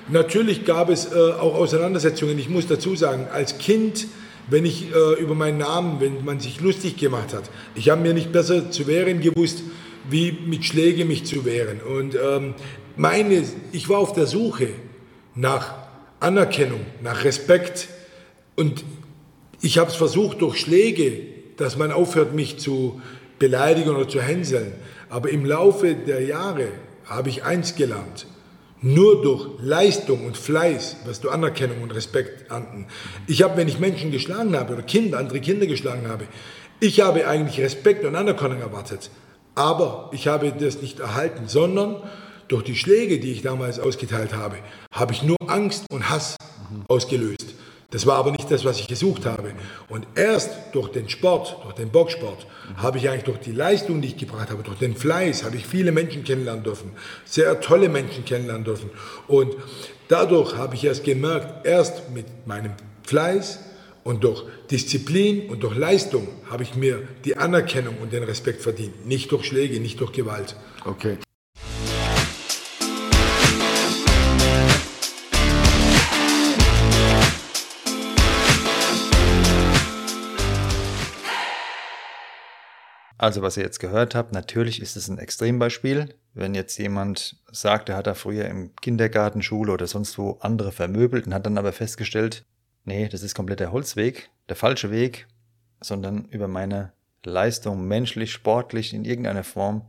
Natürlich 0.09 0.65
gab 0.65 0.89
es 0.89 1.11
äh, 1.11 1.15
auch 1.15 1.55
Auseinandersetzungen. 1.55 2.37
Ich 2.39 2.49
muss 2.49 2.67
dazu 2.67 2.95
sagen, 2.95 3.27
als 3.31 3.57
Kind, 3.57 4.07
wenn 4.49 4.65
ich 4.65 4.93
äh, 4.93 5.21
über 5.21 5.35
meinen 5.35 5.59
Namen, 5.59 5.99
wenn 5.99 6.25
man 6.25 6.39
sich 6.39 6.59
lustig 6.61 6.97
gemacht 6.97 7.33
hat, 7.33 7.49
ich 7.75 7.89
habe 7.89 8.01
mir 8.01 8.13
nicht 8.13 8.31
besser 8.31 8.71
zu 8.71 8.87
wehren 8.87 9.21
gewusst, 9.21 9.63
wie 10.09 10.31
mit 10.31 10.65
Schläge 10.65 11.05
mich 11.05 11.25
zu 11.25 11.45
wehren. 11.45 11.79
Und 11.81 12.15
ähm, 12.15 12.55
meine, 12.95 13.43
ich 13.71 13.89
war 13.89 13.99
auf 13.99 14.13
der 14.13 14.25
Suche 14.25 14.69
nach 15.35 15.73
Anerkennung, 16.19 16.81
nach 17.01 17.23
Respekt. 17.23 17.87
Und 18.55 18.83
ich 19.61 19.77
habe 19.77 19.89
es 19.89 19.95
versucht 19.95 20.41
durch 20.41 20.59
Schläge, 20.59 21.21
dass 21.57 21.77
man 21.77 21.91
aufhört, 21.91 22.33
mich 22.33 22.57
zu 22.57 23.01
beleidigen 23.39 23.89
oder 23.89 24.07
zu 24.07 24.21
hänseln. 24.21 24.73
Aber 25.09 25.29
im 25.29 25.45
Laufe 25.45 25.95
der 25.95 26.23
Jahre 26.23 26.67
habe 27.05 27.29
ich 27.29 27.43
eins 27.43 27.75
gelernt. 27.75 28.25
Nur 28.83 29.21
durch 29.21 29.47
Leistung 29.59 30.25
und 30.25 30.35
Fleiß 30.35 30.97
wirst 31.05 31.23
du 31.23 31.29
Anerkennung 31.29 31.83
und 31.83 31.93
Respekt 31.93 32.49
ernten. 32.49 32.87
Ich 33.27 33.43
habe, 33.43 33.55
wenn 33.57 33.67
ich 33.67 33.79
Menschen 33.79 34.11
geschlagen 34.11 34.55
habe 34.55 34.73
oder 34.73 34.81
Kinder, 34.81 35.19
andere 35.19 35.39
Kinder 35.39 35.67
geschlagen 35.67 36.07
habe, 36.07 36.25
ich 36.79 36.99
habe 37.01 37.27
eigentlich 37.27 37.63
Respekt 37.63 38.03
und 38.05 38.15
Anerkennung 38.15 38.59
erwartet. 38.59 39.11
Aber 39.53 40.09
ich 40.13 40.27
habe 40.27 40.51
das 40.51 40.81
nicht 40.81 40.99
erhalten, 40.99 41.43
sondern 41.47 42.01
durch 42.47 42.63
die 42.63 42.75
Schläge, 42.75 43.19
die 43.19 43.31
ich 43.31 43.43
damals 43.43 43.79
ausgeteilt 43.79 44.33
habe, 44.33 44.57
habe 44.91 45.13
ich 45.13 45.21
nur 45.21 45.37
Angst 45.45 45.85
und 45.91 46.09
Hass 46.09 46.35
mhm. 46.71 46.83
ausgelöst. 46.87 47.53
Das 47.91 48.05
war 48.05 48.17
aber 48.17 48.31
nicht 48.31 48.49
das, 48.49 48.63
was 48.65 48.79
ich 48.79 48.87
gesucht 48.87 49.25
habe. 49.25 49.51
Und 49.89 50.07
erst 50.15 50.51
durch 50.71 50.89
den 50.89 51.09
Sport, 51.09 51.57
durch 51.63 51.75
den 51.75 51.89
Boxsport, 51.89 52.47
habe 52.77 52.97
ich 52.97 53.09
eigentlich 53.09 53.25
durch 53.25 53.39
die 53.39 53.51
Leistung, 53.51 54.01
die 54.01 54.07
ich 54.09 54.17
gebracht 54.17 54.49
habe, 54.49 54.63
durch 54.63 54.79
den 54.79 54.95
Fleiß, 54.95 55.43
habe 55.43 55.57
ich 55.57 55.67
viele 55.67 55.91
Menschen 55.91 56.23
kennenlernen 56.23 56.63
dürfen. 56.63 56.91
Sehr 57.25 57.59
tolle 57.59 57.89
Menschen 57.89 58.23
kennenlernen 58.23 58.63
dürfen. 58.63 58.89
Und 59.27 59.55
dadurch 60.07 60.55
habe 60.55 60.75
ich 60.75 60.85
erst 60.85 61.03
gemerkt, 61.03 61.65
erst 61.65 62.09
mit 62.11 62.25
meinem 62.47 62.71
Fleiß 63.03 63.59
und 64.05 64.23
durch 64.23 64.45
Disziplin 64.71 65.49
und 65.49 65.61
durch 65.61 65.75
Leistung 65.75 66.27
habe 66.49 66.63
ich 66.63 66.75
mir 66.75 67.07
die 67.25 67.35
Anerkennung 67.35 67.97
und 68.01 68.13
den 68.13 68.23
Respekt 68.23 68.61
verdient. 68.61 69.05
Nicht 69.05 69.31
durch 69.33 69.45
Schläge, 69.45 69.79
nicht 69.81 69.99
durch 69.99 70.13
Gewalt. 70.13 70.55
Okay. 70.85 71.17
Also 83.21 83.43
was 83.43 83.55
ihr 83.55 83.63
jetzt 83.63 83.79
gehört 83.79 84.15
habt, 84.15 84.33
natürlich 84.33 84.81
ist 84.81 84.97
es 84.97 85.07
ein 85.07 85.19
Extrembeispiel. 85.19 86.15
Wenn 86.33 86.55
jetzt 86.55 86.79
jemand 86.79 87.39
sagt, 87.51 87.89
er 87.89 87.97
hat 87.97 88.07
da 88.07 88.15
früher 88.15 88.45
im 88.45 88.75
Kindergarten, 88.77 89.43
Schule 89.43 89.71
oder 89.73 89.85
sonst 89.85 90.17
wo 90.17 90.39
andere 90.39 90.71
vermöbelt 90.71 91.27
und 91.27 91.33
hat 91.35 91.45
dann 91.45 91.59
aber 91.59 91.71
festgestellt, 91.71 92.47
nee, 92.83 93.07
das 93.09 93.21
ist 93.21 93.35
komplett 93.35 93.59
der 93.59 93.71
Holzweg, 93.71 94.31
der 94.49 94.55
falsche 94.55 94.89
Weg, 94.89 95.27
sondern 95.81 96.25
über 96.29 96.47
meine 96.47 96.93
Leistung 97.23 97.87
menschlich, 97.87 98.31
sportlich 98.31 98.91
in 98.91 99.05
irgendeiner 99.05 99.43
Form, 99.43 99.85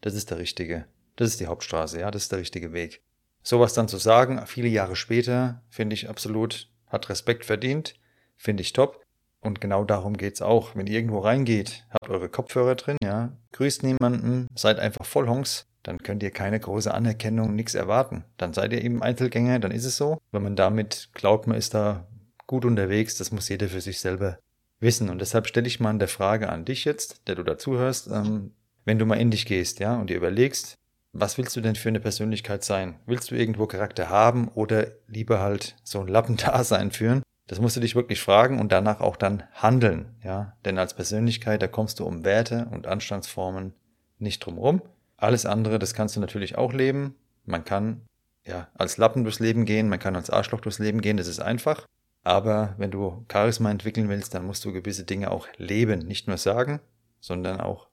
das 0.00 0.14
ist 0.14 0.32
der 0.32 0.38
richtige. 0.38 0.86
Das 1.14 1.28
ist 1.28 1.38
die 1.38 1.46
Hauptstraße, 1.46 2.00
ja, 2.00 2.10
das 2.10 2.24
ist 2.24 2.32
der 2.32 2.40
richtige 2.40 2.72
Weg. 2.72 3.00
Sowas 3.44 3.74
dann 3.74 3.86
zu 3.86 3.98
sagen, 3.98 4.44
viele 4.48 4.66
Jahre 4.66 4.96
später, 4.96 5.62
finde 5.68 5.94
ich 5.94 6.08
absolut, 6.08 6.68
hat 6.88 7.08
Respekt 7.10 7.44
verdient, 7.44 7.94
finde 8.36 8.62
ich 8.62 8.72
top. 8.72 9.01
Und 9.42 9.60
genau 9.60 9.84
darum 9.84 10.16
geht's 10.16 10.40
auch. 10.40 10.76
Wenn 10.76 10.86
ihr 10.86 10.94
irgendwo 10.94 11.18
reingeht, 11.18 11.84
habt 11.90 12.08
eure 12.08 12.28
Kopfhörer 12.28 12.76
drin, 12.76 12.96
ja, 13.02 13.32
grüßt 13.52 13.82
niemanden, 13.82 14.46
seid 14.54 14.78
einfach 14.78 15.04
Vollhongs, 15.04 15.66
dann 15.82 15.98
könnt 15.98 16.22
ihr 16.22 16.30
keine 16.30 16.60
große 16.60 16.94
Anerkennung, 16.94 17.54
nichts 17.54 17.74
erwarten. 17.74 18.24
Dann 18.36 18.54
seid 18.54 18.72
ihr 18.72 18.82
eben 18.82 19.02
Einzelgänger, 19.02 19.58
dann 19.58 19.72
ist 19.72 19.84
es 19.84 19.96
so. 19.96 20.18
Wenn 20.30 20.44
man 20.44 20.54
damit 20.54 21.10
glaubt, 21.12 21.48
man 21.48 21.58
ist 21.58 21.74
da 21.74 22.06
gut 22.46 22.64
unterwegs, 22.64 23.16
das 23.16 23.32
muss 23.32 23.48
jeder 23.48 23.68
für 23.68 23.80
sich 23.80 24.00
selber 24.00 24.38
wissen. 24.78 25.10
Und 25.10 25.20
deshalb 25.20 25.48
stelle 25.48 25.66
ich 25.66 25.80
mal 25.80 25.96
der 25.98 26.08
Frage 26.08 26.48
an 26.48 26.64
dich 26.64 26.84
jetzt, 26.84 27.26
der 27.26 27.34
du 27.34 27.42
dazuhörst, 27.42 28.08
ähm, 28.08 28.52
wenn 28.84 28.98
du 28.98 29.06
mal 29.06 29.20
in 29.20 29.30
dich 29.30 29.46
gehst, 29.46 29.80
ja, 29.80 29.96
und 29.98 30.08
dir 30.08 30.16
überlegst, 30.16 30.78
was 31.12 31.36
willst 31.36 31.54
du 31.56 31.60
denn 31.60 31.74
für 31.74 31.88
eine 31.88 32.00
Persönlichkeit 32.00 32.64
sein? 32.64 32.98
Willst 33.06 33.30
du 33.30 33.34
irgendwo 33.34 33.66
Charakter 33.66 34.08
haben 34.08 34.48
oder 34.48 34.86
lieber 35.08 35.40
halt 35.40 35.76
so 35.82 36.00
ein 36.00 36.08
Lappendasein 36.08 36.90
führen? 36.92 37.22
Das 37.46 37.60
musst 37.60 37.76
du 37.76 37.80
dich 37.80 37.94
wirklich 37.94 38.20
fragen 38.20 38.60
und 38.60 38.72
danach 38.72 39.00
auch 39.00 39.16
dann 39.16 39.42
handeln, 39.52 40.14
ja. 40.22 40.56
Denn 40.64 40.78
als 40.78 40.94
Persönlichkeit, 40.94 41.62
da 41.62 41.66
kommst 41.66 42.00
du 42.00 42.06
um 42.06 42.24
Werte 42.24 42.68
und 42.70 42.86
Anstandsformen 42.86 43.74
nicht 44.18 44.44
drum 44.44 44.58
rum. 44.58 44.82
Alles 45.16 45.46
andere, 45.46 45.78
das 45.78 45.94
kannst 45.94 46.16
du 46.16 46.20
natürlich 46.20 46.56
auch 46.56 46.72
leben. 46.72 47.16
Man 47.44 47.64
kann, 47.64 48.02
ja, 48.44 48.68
als 48.74 48.96
Lappen 48.96 49.24
durchs 49.24 49.40
Leben 49.40 49.64
gehen, 49.64 49.88
man 49.88 49.98
kann 49.98 50.16
als 50.16 50.30
Arschloch 50.30 50.60
durchs 50.60 50.78
Leben 50.78 51.00
gehen, 51.00 51.16
das 51.16 51.26
ist 51.26 51.40
einfach. 51.40 51.86
Aber 52.24 52.74
wenn 52.78 52.92
du 52.92 53.24
Charisma 53.30 53.70
entwickeln 53.70 54.08
willst, 54.08 54.34
dann 54.34 54.46
musst 54.46 54.64
du 54.64 54.72
gewisse 54.72 55.04
Dinge 55.04 55.30
auch 55.30 55.48
leben, 55.56 56.00
nicht 56.00 56.28
nur 56.28 56.38
sagen, 56.38 56.80
sondern 57.20 57.60
auch 57.60 57.88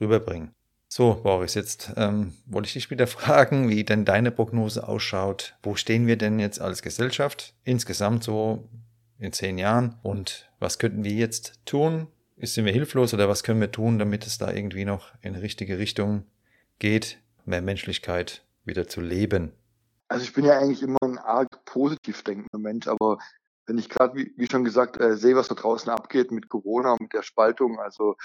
rüberbringen. 0.00 0.54
So, 0.88 1.14
Boris, 1.22 1.54
jetzt 1.54 1.94
ähm, 1.96 2.34
wollte 2.44 2.66
ich 2.66 2.74
dich 2.74 2.90
wieder 2.90 3.06
fragen, 3.06 3.70
wie 3.70 3.82
denn 3.82 4.04
deine 4.04 4.30
Prognose 4.30 4.86
ausschaut. 4.86 5.56
Wo 5.62 5.74
stehen 5.74 6.06
wir 6.06 6.18
denn 6.18 6.38
jetzt 6.38 6.60
als 6.60 6.82
Gesellschaft 6.82 7.54
insgesamt 7.64 8.22
so 8.22 8.68
in 9.22 9.32
zehn 9.32 9.58
Jahren? 9.58 9.96
Und 10.02 10.50
was 10.58 10.78
könnten 10.78 11.04
wir 11.04 11.12
jetzt 11.12 11.60
tun? 11.64 12.08
Sind 12.38 12.64
wir 12.64 12.72
hilflos 12.72 13.14
oder 13.14 13.28
was 13.28 13.44
können 13.44 13.60
wir 13.60 13.70
tun, 13.70 13.98
damit 13.98 14.26
es 14.26 14.38
da 14.38 14.50
irgendwie 14.50 14.84
noch 14.84 15.12
in 15.20 15.34
die 15.34 15.40
richtige 15.40 15.78
Richtung 15.78 16.24
geht, 16.78 17.18
mehr 17.44 17.62
Menschlichkeit 17.62 18.42
wieder 18.64 18.88
zu 18.88 19.00
leben? 19.00 19.52
Also 20.08 20.24
ich 20.24 20.32
bin 20.32 20.44
ja 20.44 20.58
eigentlich 20.58 20.82
immer 20.82 20.98
ein 21.02 21.18
arg 21.18 21.64
positiv 21.64 22.22
denkender 22.22 22.58
Mensch, 22.58 22.88
aber 22.88 23.18
wenn 23.66 23.78
ich 23.78 23.88
gerade, 23.88 24.16
wie, 24.16 24.32
wie, 24.36 24.48
schon 24.50 24.64
gesagt, 24.64 25.00
äh, 25.00 25.16
sehe, 25.16 25.36
was 25.36 25.48
da 25.48 25.54
draußen 25.54 25.90
abgeht 25.90 26.32
mit 26.32 26.48
Corona, 26.48 26.96
mit 27.00 27.12
der 27.12 27.22
Spaltung, 27.22 27.78
also 27.78 28.16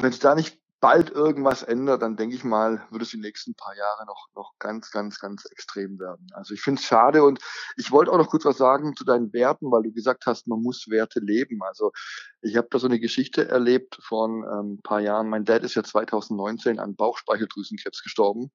wenn 0.00 0.10
es 0.10 0.18
da 0.18 0.34
nicht 0.34 0.58
bald 0.80 1.10
irgendwas 1.10 1.62
ändert, 1.62 2.02
dann 2.02 2.16
denke 2.16 2.36
ich 2.36 2.44
mal, 2.44 2.86
wird 2.90 3.02
es 3.02 3.10
die 3.10 3.20
nächsten 3.20 3.54
paar 3.54 3.74
Jahre 3.76 4.04
noch, 4.06 4.28
noch 4.34 4.52
ganz, 4.58 4.90
ganz, 4.90 5.18
ganz 5.18 5.44
extrem 5.46 5.98
werden. 5.98 6.26
Also 6.32 6.54
ich 6.54 6.60
finde 6.60 6.80
es 6.80 6.86
schade 6.86 7.24
und 7.24 7.40
ich 7.76 7.90
wollte 7.90 8.12
auch 8.12 8.18
noch 8.18 8.28
kurz 8.28 8.44
was 8.44 8.58
sagen 8.58 8.94
zu 8.94 9.04
deinen 9.04 9.32
Werten, 9.32 9.70
weil 9.70 9.82
du 9.82 9.92
gesagt 9.92 10.26
hast, 10.26 10.46
man 10.46 10.60
muss 10.60 10.88
Werte 10.88 11.20
leben. 11.20 11.62
Also 11.62 11.92
ich 12.42 12.56
habe 12.56 12.68
da 12.70 12.78
so 12.78 12.86
eine 12.86 13.00
Geschichte 13.00 13.48
erlebt 13.48 13.98
von 14.02 14.44
ähm, 14.44 14.74
ein 14.74 14.82
paar 14.82 15.00
Jahren. 15.00 15.28
Mein 15.28 15.44
Dad 15.44 15.64
ist 15.64 15.74
ja 15.74 15.82
2019 15.82 16.78
an 16.78 16.94
Bauchspeicheldrüsenkrebs 16.94 18.02
gestorben. 18.02 18.50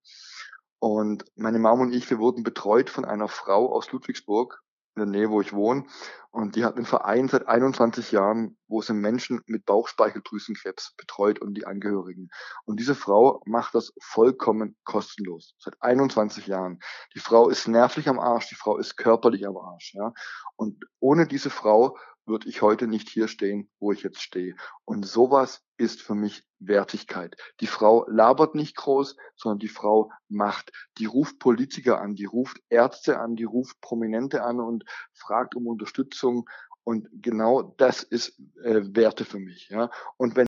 Und 0.80 1.26
meine 1.36 1.60
Mom 1.60 1.82
und 1.82 1.94
ich, 1.94 2.10
wir 2.10 2.20
wurden 2.20 2.44
betreut 2.44 2.90
von 2.90 3.06
einer 3.06 3.28
Frau 3.28 3.72
aus 3.72 3.92
Ludwigsburg. 3.92 4.62
In 4.96 5.02
der 5.02 5.22
Nähe, 5.22 5.30
wo 5.30 5.42
ich 5.42 5.54
wohne. 5.54 5.86
Und 6.32 6.56
die 6.56 6.64
hat 6.64 6.78
einen 6.78 6.86
Verein 6.86 7.28
seit 7.28 7.48
21 7.48 8.12
Jahren, 8.12 8.58
wo 8.68 8.82
sie 8.82 8.94
Menschen 8.94 9.42
mit 9.48 9.66
Bauchspeicheldrüsenkrebs 9.66 10.94
betreut 10.96 11.40
und 11.40 11.56
die 11.56 11.66
Angehörigen. 11.66 12.30
Und 12.64 12.80
diese 12.80 12.96
Frau 12.96 13.42
macht 13.46 13.76
das 13.76 13.94
vollkommen 14.02 14.78
kostenlos. 14.86 15.56
Seit 15.60 15.76
21 15.82 16.48
Jahren. 16.48 16.80
Die 17.16 17.20
Frau 17.20 17.50
ist 17.50 17.68
nervlich 17.68 18.08
am 18.08 18.20
Arsch, 18.20 18.48
die 18.48 18.56
Frau 18.56 18.78
ist 18.78 18.96
körperlich 18.96 19.46
am 19.46 19.58
Arsch, 19.58 19.94
ja. 19.94 20.14
Und 20.56 20.86
ohne 21.00 21.28
diese 21.28 21.50
Frau 21.50 21.98
würde 22.32 22.48
ich 22.48 22.62
heute 22.62 22.88
nicht 22.88 23.10
hier 23.10 23.28
stehen, 23.28 23.70
wo 23.80 23.92
ich 23.92 24.02
jetzt 24.04 24.22
stehe. 24.22 24.56
Und 24.86 25.06
sowas 25.06 25.62
ist 25.78 26.02
für 26.02 26.16
mich 26.16 26.48
Wertigkeit. 26.60 27.36
Die 27.60 27.68
Frau 27.68 28.06
labert 28.08 28.56
nicht 28.56 28.78
groß, 28.78 29.18
sondern 29.36 29.60
die 29.60 29.68
Frau 29.68 30.12
macht. 30.30 30.72
Die 30.98 31.06
ruft 31.06 31.40
Politiker 31.40 32.00
an, 32.00 32.16
die 32.16 32.26
ruft 32.26 32.62
Ärzte 32.70 33.20
an, 33.20 33.36
die 33.36 33.44
ruft 33.44 33.82
Prominente 33.82 34.44
an 34.44 34.62
und 34.62 34.86
fragt 35.14 35.56
um 35.56 35.68
Unterstützung. 35.68 36.50
Und 36.86 37.10
genau 37.12 37.76
das 37.78 38.02
ist 38.02 38.40
äh, 38.64 38.82
Werte 38.96 39.26
für 39.26 39.40
mich. 39.40 39.70
Ja. 39.70 39.92
Und 40.18 40.38
wenn 40.38 40.48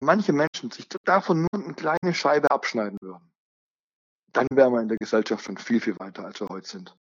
manche 0.00 0.34
Menschen 0.34 0.70
sich 0.70 0.86
davon 1.04 1.46
nur 1.50 1.64
eine 1.64 1.74
kleine 1.74 2.12
Scheibe 2.12 2.50
abschneiden 2.50 2.98
würden, 3.00 3.32
dann 4.32 4.46
wären 4.52 4.72
wir 4.72 4.80
in 4.80 4.88
der 4.88 4.98
Gesellschaft 4.98 5.44
schon 5.44 5.56
viel, 5.56 5.80
viel 5.80 5.98
weiter, 5.98 6.24
als 6.24 6.40
wir 6.40 6.48
heute 6.48 6.68
sind. 6.68 6.96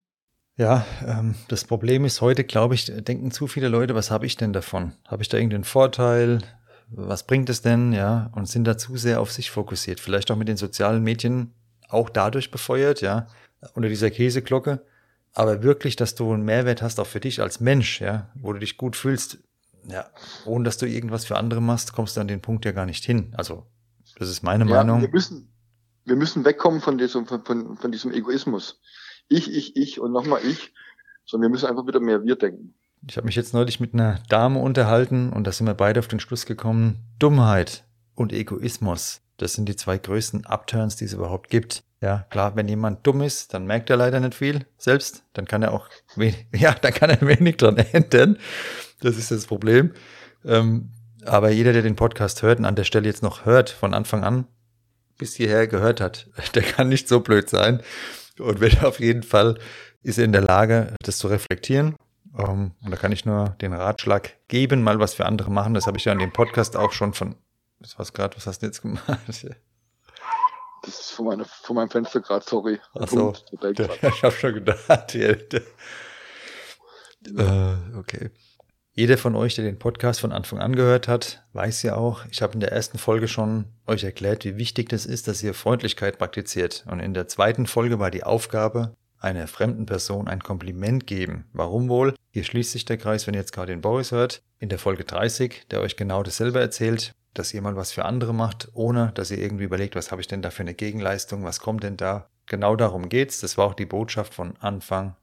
Ja, 0.61 0.85
ähm, 1.03 1.33
das 1.47 1.63
Problem 1.63 2.05
ist 2.05 2.21
heute, 2.21 2.43
glaube 2.43 2.75
ich, 2.75 2.85
denken 2.85 3.31
zu 3.31 3.47
viele 3.47 3.67
Leute, 3.67 3.95
was 3.95 4.11
habe 4.11 4.27
ich 4.27 4.37
denn 4.37 4.53
davon? 4.53 4.91
Habe 5.07 5.23
ich 5.23 5.27
da 5.27 5.37
irgendeinen 5.37 5.63
Vorteil? 5.63 6.43
Was 6.87 7.25
bringt 7.25 7.49
es 7.49 7.63
denn? 7.63 7.93
Ja, 7.93 8.29
und 8.35 8.47
sind 8.47 8.65
da 8.65 8.77
zu 8.77 8.95
sehr 8.95 9.21
auf 9.21 9.31
sich 9.31 9.49
fokussiert. 9.49 9.99
Vielleicht 9.99 10.29
auch 10.29 10.35
mit 10.35 10.47
den 10.47 10.57
sozialen 10.57 11.01
Medien 11.01 11.55
auch 11.89 12.11
dadurch 12.11 12.51
befeuert, 12.51 13.01
ja, 13.01 13.25
unter 13.73 13.89
dieser 13.89 14.11
Käseglocke. 14.11 14.85
Aber 15.33 15.63
wirklich, 15.63 15.95
dass 15.95 16.13
du 16.13 16.31
einen 16.31 16.45
Mehrwert 16.45 16.83
hast, 16.83 16.99
auch 16.99 17.07
für 17.07 17.19
dich 17.19 17.41
als 17.41 17.59
Mensch, 17.59 17.99
ja, 17.99 18.29
wo 18.35 18.53
du 18.53 18.59
dich 18.59 18.77
gut 18.77 18.95
fühlst, 18.95 19.39
ja, 19.87 20.05
ohne 20.45 20.65
dass 20.65 20.77
du 20.77 20.85
irgendwas 20.85 21.25
für 21.25 21.37
andere 21.37 21.59
machst, 21.59 21.93
kommst 21.93 22.17
du 22.17 22.21
an 22.21 22.27
den 22.27 22.41
Punkt 22.41 22.65
ja 22.65 22.71
gar 22.71 22.85
nicht 22.85 23.03
hin. 23.03 23.33
Also, 23.35 23.65
das 24.19 24.29
ist 24.29 24.43
meine 24.43 24.65
ja, 24.65 24.75
Meinung. 24.75 25.01
Wir 25.01 25.09
müssen, 25.09 25.51
wir 26.05 26.15
müssen 26.15 26.45
wegkommen 26.45 26.81
von 26.81 26.99
diesem, 26.99 27.25
von, 27.25 27.43
von, 27.43 27.77
von 27.77 27.91
diesem 27.91 28.11
Egoismus 28.11 28.79
ich, 29.31 29.53
ich, 29.53 29.75
ich 29.75 29.99
und 29.99 30.11
nochmal 30.11 30.41
ich, 30.45 30.73
sondern 31.25 31.49
wir 31.49 31.53
müssen 31.53 31.67
einfach 31.67 31.87
wieder 31.87 31.99
mehr 31.99 32.23
wir 32.23 32.35
denken. 32.35 32.73
Ich 33.07 33.17
habe 33.17 33.25
mich 33.25 33.35
jetzt 33.35 33.53
neulich 33.53 33.79
mit 33.79 33.93
einer 33.93 34.19
Dame 34.29 34.59
unterhalten 34.59 35.31
und 35.33 35.47
da 35.47 35.51
sind 35.51 35.65
wir 35.65 35.73
beide 35.73 35.99
auf 35.99 36.07
den 36.07 36.19
Schluss 36.19 36.45
gekommen, 36.45 36.99
Dummheit 37.17 37.83
und 38.13 38.31
Egoismus, 38.31 39.21
das 39.37 39.53
sind 39.53 39.67
die 39.67 39.75
zwei 39.75 39.97
größten 39.97 40.45
Upturns, 40.45 40.97
die 40.97 41.05
es 41.05 41.13
überhaupt 41.13 41.49
gibt. 41.49 41.83
Ja, 41.99 42.27
klar, 42.29 42.55
wenn 42.55 42.67
jemand 42.67 43.05
dumm 43.07 43.21
ist, 43.21 43.53
dann 43.53 43.65
merkt 43.65 43.89
er 43.89 43.97
leider 43.97 44.19
nicht 44.19 44.35
viel 44.35 44.65
selbst, 44.77 45.23
dann 45.33 45.45
kann 45.45 45.63
er 45.63 45.73
auch 45.73 45.89
wenig, 46.15 46.45
ja, 46.55 46.73
dann 46.73 46.93
kann 46.93 47.09
er 47.09 47.21
wenig 47.21 47.57
dran 47.57 47.77
ändern. 47.77 48.37
Das 48.99 49.17
ist 49.17 49.31
das 49.31 49.47
Problem. 49.47 49.93
Ähm, 50.45 50.91
aber 51.25 51.49
jeder, 51.49 51.73
der 51.73 51.81
den 51.81 51.95
Podcast 51.95 52.43
hört 52.43 52.59
und 52.59 52.65
an 52.65 52.75
der 52.75 52.83
Stelle 52.83 53.07
jetzt 53.07 53.23
noch 53.23 53.45
hört, 53.45 53.69
von 53.71 53.93
Anfang 53.95 54.23
an 54.23 54.45
bis 55.17 55.35
hierher 55.35 55.67
gehört 55.67 56.01
hat, 56.01 56.29
der 56.55 56.63
kann 56.63 56.89
nicht 56.89 57.07
so 57.07 57.19
blöd 57.19 57.49
sein, 57.49 57.81
und 58.41 58.59
wird 58.59 58.83
auf 58.83 58.99
jeden 58.99 59.23
Fall 59.23 59.57
ist 60.03 60.17
er 60.17 60.25
in 60.25 60.31
der 60.31 60.41
Lage, 60.41 60.95
das 61.03 61.17
zu 61.17 61.27
reflektieren. 61.27 61.95
Ähm, 62.37 62.71
und 62.83 62.91
da 62.91 62.97
kann 62.97 63.11
ich 63.11 63.25
nur 63.25 63.49
den 63.61 63.73
Ratschlag 63.73 64.37
geben, 64.47 64.83
mal 64.83 64.99
was 64.99 65.13
für 65.13 65.25
andere 65.25 65.51
machen. 65.51 65.73
Das 65.73 65.87
habe 65.87 65.97
ich 65.97 66.05
ja 66.05 66.13
in 66.13 66.19
dem 66.19 66.31
Podcast 66.31 66.77
auch 66.77 66.91
schon 66.91 67.13
von. 67.13 67.35
Was 67.79 67.97
war's 67.97 68.13
gerade? 68.13 68.37
Was 68.37 68.47
hast 68.47 68.61
du 68.61 68.67
jetzt 68.67 68.81
gemacht? 68.81 69.03
Das 70.83 70.99
ist 70.99 71.11
von, 71.11 71.27
meine, 71.27 71.45
von 71.45 71.75
meinem 71.75 71.91
Fenster 71.91 72.21
gerade, 72.21 72.43
sorry. 72.43 72.79
Ach 72.99 73.07
so, 73.07 73.35
ich 73.61 74.23
habe 74.23 74.31
schon 74.31 74.55
gedacht. 74.55 75.13
Ja, 75.13 75.29
äh, 75.29 75.61
okay. 77.95 78.31
Jeder 78.93 79.17
von 79.17 79.37
euch, 79.37 79.55
der 79.55 79.63
den 79.63 79.79
Podcast 79.79 80.19
von 80.19 80.33
Anfang 80.33 80.59
an 80.59 80.75
gehört 80.75 81.07
hat, 81.07 81.45
weiß 81.53 81.81
ja 81.83 81.95
auch, 81.95 82.25
ich 82.29 82.41
habe 82.41 82.55
in 82.55 82.59
der 82.59 82.73
ersten 82.73 82.97
Folge 82.97 83.29
schon 83.29 83.65
euch 83.87 84.03
erklärt, 84.03 84.43
wie 84.43 84.57
wichtig 84.57 84.89
das 84.89 85.05
ist, 85.05 85.29
dass 85.29 85.41
ihr 85.41 85.53
Freundlichkeit 85.53 86.17
praktiziert. 86.17 86.83
Und 86.91 86.99
in 86.99 87.13
der 87.13 87.29
zweiten 87.29 87.67
Folge 87.67 87.99
war 87.99 88.11
die 88.11 88.25
Aufgabe, 88.25 88.97
einer 89.17 89.47
fremden 89.47 89.85
Person 89.85 90.27
ein 90.27 90.43
Kompliment 90.43 91.07
geben. 91.07 91.45
Warum 91.53 91.87
wohl? 91.87 92.15
Hier 92.31 92.43
schließt 92.43 92.73
sich 92.73 92.83
der 92.83 92.97
Kreis, 92.97 93.27
wenn 93.27 93.33
ihr 93.33 93.39
jetzt 93.39 93.53
gerade 93.53 93.71
den 93.71 93.79
Boris 93.79 94.11
hört, 94.11 94.41
in 94.59 94.67
der 94.67 94.79
Folge 94.79 95.05
30, 95.05 95.67
der 95.71 95.79
euch 95.79 95.95
genau 95.95 96.21
dasselbe 96.21 96.59
erzählt, 96.59 97.13
dass 97.33 97.53
mal 97.53 97.77
was 97.77 97.93
für 97.93 98.03
andere 98.03 98.33
macht, 98.33 98.67
ohne 98.73 99.13
dass 99.15 99.31
ihr 99.31 99.37
irgendwie 99.37 99.63
überlegt, 99.63 99.95
was 99.95 100.11
habe 100.11 100.19
ich 100.19 100.27
denn 100.27 100.41
da 100.41 100.49
für 100.49 100.63
eine 100.63 100.73
Gegenleistung, 100.73 101.45
was 101.45 101.61
kommt 101.61 101.83
denn 101.83 101.95
da? 101.95 102.27
Genau 102.45 102.75
darum 102.75 103.07
geht's. 103.07 103.39
Das 103.39 103.57
war 103.57 103.67
auch 103.67 103.73
die 103.73 103.85
Botschaft 103.85 104.33
von 104.33 104.57
Anfang 104.57 105.15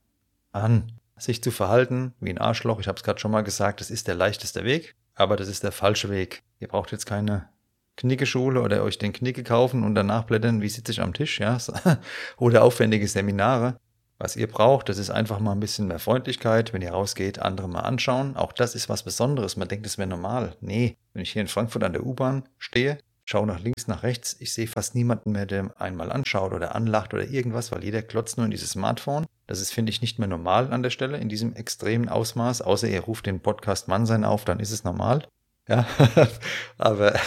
an 0.53 0.93
sich 1.19 1.43
zu 1.43 1.51
verhalten 1.51 2.15
wie 2.21 2.31
ein 2.31 2.39
Arschloch. 2.39 2.81
Ich 2.81 2.89
habe 2.89 2.97
es 2.97 3.03
gerade 3.03 3.21
schon 3.21 3.31
mal 3.31 3.43
gesagt, 3.43 3.81
das 3.81 3.91
ist 3.91 4.09
der 4.09 4.15
leichteste 4.15 4.65
Weg, 4.65 4.95
aber 5.15 5.37
das 5.37 5.49
ist 5.49 5.63
der 5.63 5.73
falsche 5.73 6.11
Weg. 6.11 6.43
Ihr 6.61 6.69
braucht 6.69 6.93
jetzt 6.93 7.07
keine 7.07 7.49
Knickeschule 7.97 8.63
oder 8.63 8.83
euch 8.83 8.99
den 8.99 9.13
Knicke 9.13 9.43
kaufen 9.43 9.85
und 9.85 9.95
danach 9.95 10.25
blättern, 10.25 10.63
wie 10.63 10.69
sitze 10.69 10.93
ich 10.93 11.01
am 11.01 11.13
Tisch, 11.13 11.41
ja, 11.41 11.59
oder 12.37 12.63
aufwendige 12.63 13.09
Seminare. 13.09 13.79
Was 14.21 14.35
ihr 14.35 14.49
braucht, 14.49 14.89
das 14.89 14.99
ist 14.99 15.11
einfach 15.11 15.39
mal 15.39 15.53
ein 15.53 15.61
bisschen 15.61 15.87
mehr 15.87 16.01
Freundlichkeit, 16.01 16.73
wenn 16.73 16.83
ihr 16.83 16.91
rausgeht, 16.91 17.39
andere 17.39 17.69
mal 17.69 17.81
anschauen. 17.81 18.37
Auch 18.37 18.53
das 18.53 18.75
ist 18.75 18.89
was 18.89 19.05
Besonderes. 19.05 19.57
Man 19.57 19.69
denkt, 19.69 19.87
es 19.87 19.97
wäre 19.97 20.09
normal. 20.09 20.57
Nee, 20.61 20.97
wenn 21.13 21.23
ich 21.23 21.31
hier 21.31 21.43
in 21.43 21.49
Frankfurt 21.49 21.85
an 21.85 21.93
der 21.93 22.05
U-Bahn 22.05 22.49
stehe, 22.59 22.99
schaue 23.29 23.47
nach 23.47 23.61
links, 23.61 23.87
nach 23.87 24.05
rechts, 24.05 24.37
ich 24.39 24.55
sehe 24.55 24.67
fast 24.67 24.95
niemanden 24.95 25.33
mehr, 25.33 25.45
der 25.45 25.79
einmal 25.79 26.11
anschaut 26.11 26.55
oder 26.55 26.75
anlacht 26.75 27.13
oder 27.13 27.29
irgendwas, 27.29 27.71
weil 27.71 27.85
jeder 27.85 28.01
klotzt 28.01 28.39
nur 28.39 28.47
in 28.47 28.51
dieses 28.51 28.71
Smartphone. 28.71 29.27
Das 29.47 29.61
ist, 29.61 29.71
finde 29.71 29.91
ich, 29.91 30.01
nicht 30.01 30.19
mehr 30.19 30.29
normal 30.29 30.73
an 30.73 30.83
der 30.83 30.89
Stelle 30.89 31.19
in 31.19 31.29
diesem 31.29 31.53
extremen 31.55 32.09
Ausmaß, 32.09 32.63
außer 32.63 32.89
ihr 32.89 33.01
ruft 33.01 33.27
den 33.27 33.41
Podcast 33.41 33.87
Mannsein 33.87 34.25
auf, 34.25 34.47
dann 34.47 34.61
ist 34.61 34.71
es 34.71 34.83
normal. 34.83 35.29
Ja, 35.69 35.87
aber 36.79 37.21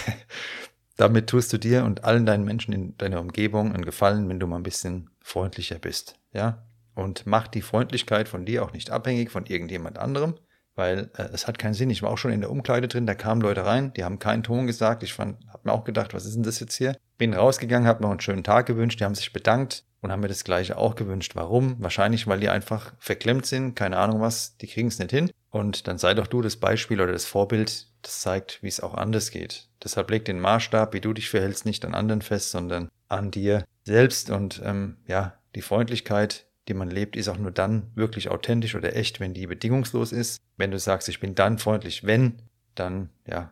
damit 0.97 1.29
tust 1.29 1.53
du 1.53 1.59
dir 1.59 1.83
und 1.85 2.03
allen 2.03 2.25
deinen 2.25 2.45
Menschen 2.45 2.73
in 2.73 2.97
deiner 2.97 3.19
Umgebung 3.19 3.71
einen 3.71 3.85
Gefallen, 3.85 4.27
wenn 4.27 4.39
du 4.39 4.47
mal 4.47 4.55
ein 4.55 4.63
bisschen 4.63 5.11
freundlicher 5.21 5.77
bist. 5.77 6.15
Ja, 6.33 6.65
und 6.95 7.27
mach 7.27 7.47
die 7.47 7.61
Freundlichkeit 7.61 8.27
von 8.27 8.43
dir 8.43 8.63
auch 8.63 8.73
nicht 8.73 8.89
abhängig 8.89 9.29
von 9.29 9.45
irgendjemand 9.45 9.99
anderem, 9.99 10.33
weil 10.75 11.10
äh, 11.17 11.23
es 11.34 11.47
hat 11.47 11.60
keinen 11.60 11.73
Sinn. 11.73 11.89
Ich 11.89 12.01
war 12.01 12.10
auch 12.10 12.17
schon 12.17 12.31
in 12.31 12.41
der 12.41 12.51
Umkleide 12.51 12.88
drin, 12.88 13.05
da 13.05 13.15
kamen 13.15 13.41
Leute 13.41 13.65
rein, 13.65 13.93
die 13.93 14.03
haben 14.03 14.19
keinen 14.19 14.43
Ton 14.43 14.67
gesagt. 14.67 15.03
Ich 15.03 15.17
habe 15.17 15.38
mir 15.63 15.71
auch 15.71 15.84
gedacht, 15.84 16.13
was 16.13 16.25
ist 16.25 16.36
denn 16.36 16.43
das 16.43 16.60
jetzt 16.60 16.75
hier? 16.75 16.95
Bin 17.17 17.34
rausgegangen, 17.34 17.88
habe 17.88 18.01
noch 18.01 18.12
einen 18.12 18.19
schönen 18.19 18.43
Tag 18.43 18.65
gewünscht, 18.65 18.99
die 18.99 19.05
haben 19.05 19.15
sich 19.15 19.34
bedankt 19.34 19.84
und 20.01 20.12
haben 20.12 20.21
mir 20.21 20.27
das 20.27 20.43
gleiche 20.43 20.77
auch 20.77 20.95
gewünscht. 20.95 21.34
Warum? 21.36 21.75
Wahrscheinlich, 21.79 22.27
weil 22.27 22.39
die 22.39 22.49
einfach 22.49 22.93
verklemmt 22.97 23.45
sind, 23.45 23.75
keine 23.75 23.97
Ahnung 23.97 24.19
was, 24.19 24.57
die 24.57 24.67
kriegen 24.67 24.88
es 24.88 24.99
nicht 24.99 25.12
hin. 25.12 25.31
Und 25.49 25.88
dann 25.88 25.97
sei 25.97 26.13
doch 26.13 26.27
du 26.27 26.41
das 26.41 26.55
Beispiel 26.55 27.01
oder 27.01 27.12
das 27.12 27.25
Vorbild, 27.25 27.88
das 28.01 28.21
zeigt, 28.21 28.63
wie 28.63 28.67
es 28.67 28.79
auch 28.79 28.95
anders 28.95 29.31
geht. 29.31 29.67
Deshalb 29.84 30.10
leg 30.10 30.25
den 30.25 30.39
Maßstab, 30.39 30.93
wie 30.93 31.01
du 31.01 31.13
dich 31.13 31.29
verhältst, 31.29 31.65
nicht 31.65 31.86
an 31.86 31.93
anderen 31.93 32.21
fest, 32.21 32.51
sondern 32.51 32.89
an 33.10 33.31
dir 33.31 33.65
selbst. 33.84 34.29
Und 34.29 34.62
ähm, 34.63 34.97
ja, 35.07 35.34
die 35.55 35.62
Freundlichkeit, 35.62 36.45
die 36.71 36.77
man 36.77 36.89
lebt, 36.89 37.17
ist 37.17 37.27
auch 37.27 37.38
nur 37.38 37.51
dann 37.51 37.91
wirklich 37.95 38.29
authentisch 38.29 38.75
oder 38.75 38.95
echt, 38.95 39.19
wenn 39.19 39.34
die 39.34 39.45
bedingungslos 39.45 40.13
ist. 40.13 40.39
Wenn 40.55 40.71
du 40.71 40.79
sagst, 40.79 41.10
ich 41.10 41.19
bin 41.19 41.36
dann 41.36 41.60
freundlich, 41.60 42.05
wenn, 42.05 42.41
dann, 42.75 43.10
ja, 43.27 43.51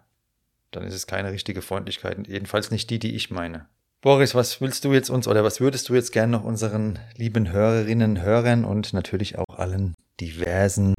dann 0.72 0.84
ist 0.84 0.94
es 0.94 1.06
keine 1.06 1.34
richtige 1.34 1.62
Freundlichkeit. 1.62 2.28
Jedenfalls 2.28 2.72
nicht 2.72 2.90
die, 2.90 2.98
die 2.98 3.16
ich 3.16 3.30
meine. 3.30 3.66
Boris, 4.00 4.36
was 4.36 4.62
willst 4.62 4.86
du 4.86 4.94
jetzt 4.94 5.10
uns 5.10 5.28
oder 5.28 5.44
was 5.44 5.60
würdest 5.60 5.90
du 5.90 5.96
jetzt 5.96 6.14
gerne 6.14 6.32
noch 6.32 6.46
unseren 6.46 6.98
lieben 7.18 7.52
Hörerinnen, 7.52 8.22
Hörern 8.22 8.64
und 8.64 8.94
natürlich 8.94 9.38
auch 9.38 9.58
allen 9.58 9.96
diversen, 10.22 10.94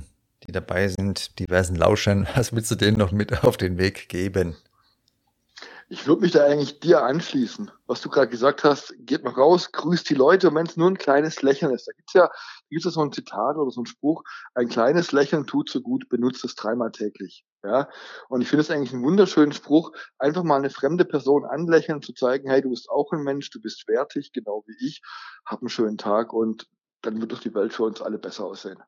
die 0.47 0.53
dabei 0.53 0.89
sind, 0.89 1.39
diversen 1.39 1.77
Lauschern, 1.77 2.29
was 2.35 2.53
willst 2.53 2.71
du 2.71 2.75
denen 2.75 2.99
noch 2.99 3.13
mit 3.13 3.45
auf 3.45 3.57
den 3.57 3.79
Weg 3.79 4.11
geben? 4.11 4.57
Ich 5.93 6.07
würde 6.07 6.23
mich 6.23 6.31
da 6.31 6.45
eigentlich 6.45 6.79
dir 6.79 7.03
anschließen. 7.03 7.69
Was 7.89 8.01
du 8.01 8.11
gerade 8.11 8.29
gesagt 8.29 8.63
hast, 8.63 8.95
geht 9.01 9.25
mal 9.25 9.33
raus, 9.33 9.73
grüßt 9.73 10.09
die 10.09 10.15
Leute 10.15 10.49
und 10.49 10.55
wenn 10.55 10.67
es 10.67 10.77
nur 10.77 10.89
ein 10.89 10.97
kleines 10.97 11.43
Lächeln 11.43 11.75
ist. 11.75 11.89
Da 11.89 11.93
gibt's 11.97 12.13
ja, 12.13 12.31
gibt's 12.69 12.85
ja 12.85 12.93
so 12.93 13.01
ein 13.01 13.11
Zitat 13.11 13.57
oder 13.57 13.73
so 13.73 13.83
ein 13.83 13.87
Spruch, 13.87 14.23
ein 14.55 14.69
kleines 14.69 15.11
Lächeln 15.11 15.49
tut 15.49 15.69
so 15.69 15.81
gut, 15.81 16.09
benutzt 16.09 16.45
es 16.45 16.55
dreimal 16.55 16.93
täglich. 16.93 17.45
Ja, 17.65 17.89
und 18.29 18.41
ich 18.41 18.49
finde 18.49 18.61
es 18.61 18.71
eigentlich 18.71 18.93
einen 18.93 19.03
wunderschönen 19.03 19.51
Spruch, 19.51 19.91
einfach 20.17 20.45
mal 20.45 20.59
eine 20.59 20.71
fremde 20.71 21.05
Person 21.05 21.45
anlächeln, 21.45 22.03
zu 22.03 22.13
zeigen, 22.13 22.49
hey, 22.49 22.63
du 22.63 22.71
bist 22.71 22.89
auch 22.89 23.11
ein 23.11 23.25
Mensch, 23.25 23.51
du 23.51 23.61
bist 23.61 23.89
wertig, 23.89 24.31
genau 24.33 24.63
wie 24.69 24.87
ich, 24.87 25.03
hab 25.45 25.61
einen 25.61 25.71
schönen 25.71 25.99
Tag 25.99 26.33
und 26.33 26.69
dann 27.03 27.21
wird 27.21 27.33
doch 27.33 27.41
die 27.41 27.53
Welt 27.53 27.73
für 27.73 27.83
uns 27.83 28.01
alle 28.01 28.19
besser 28.19 28.45
aussehen. 28.45 28.81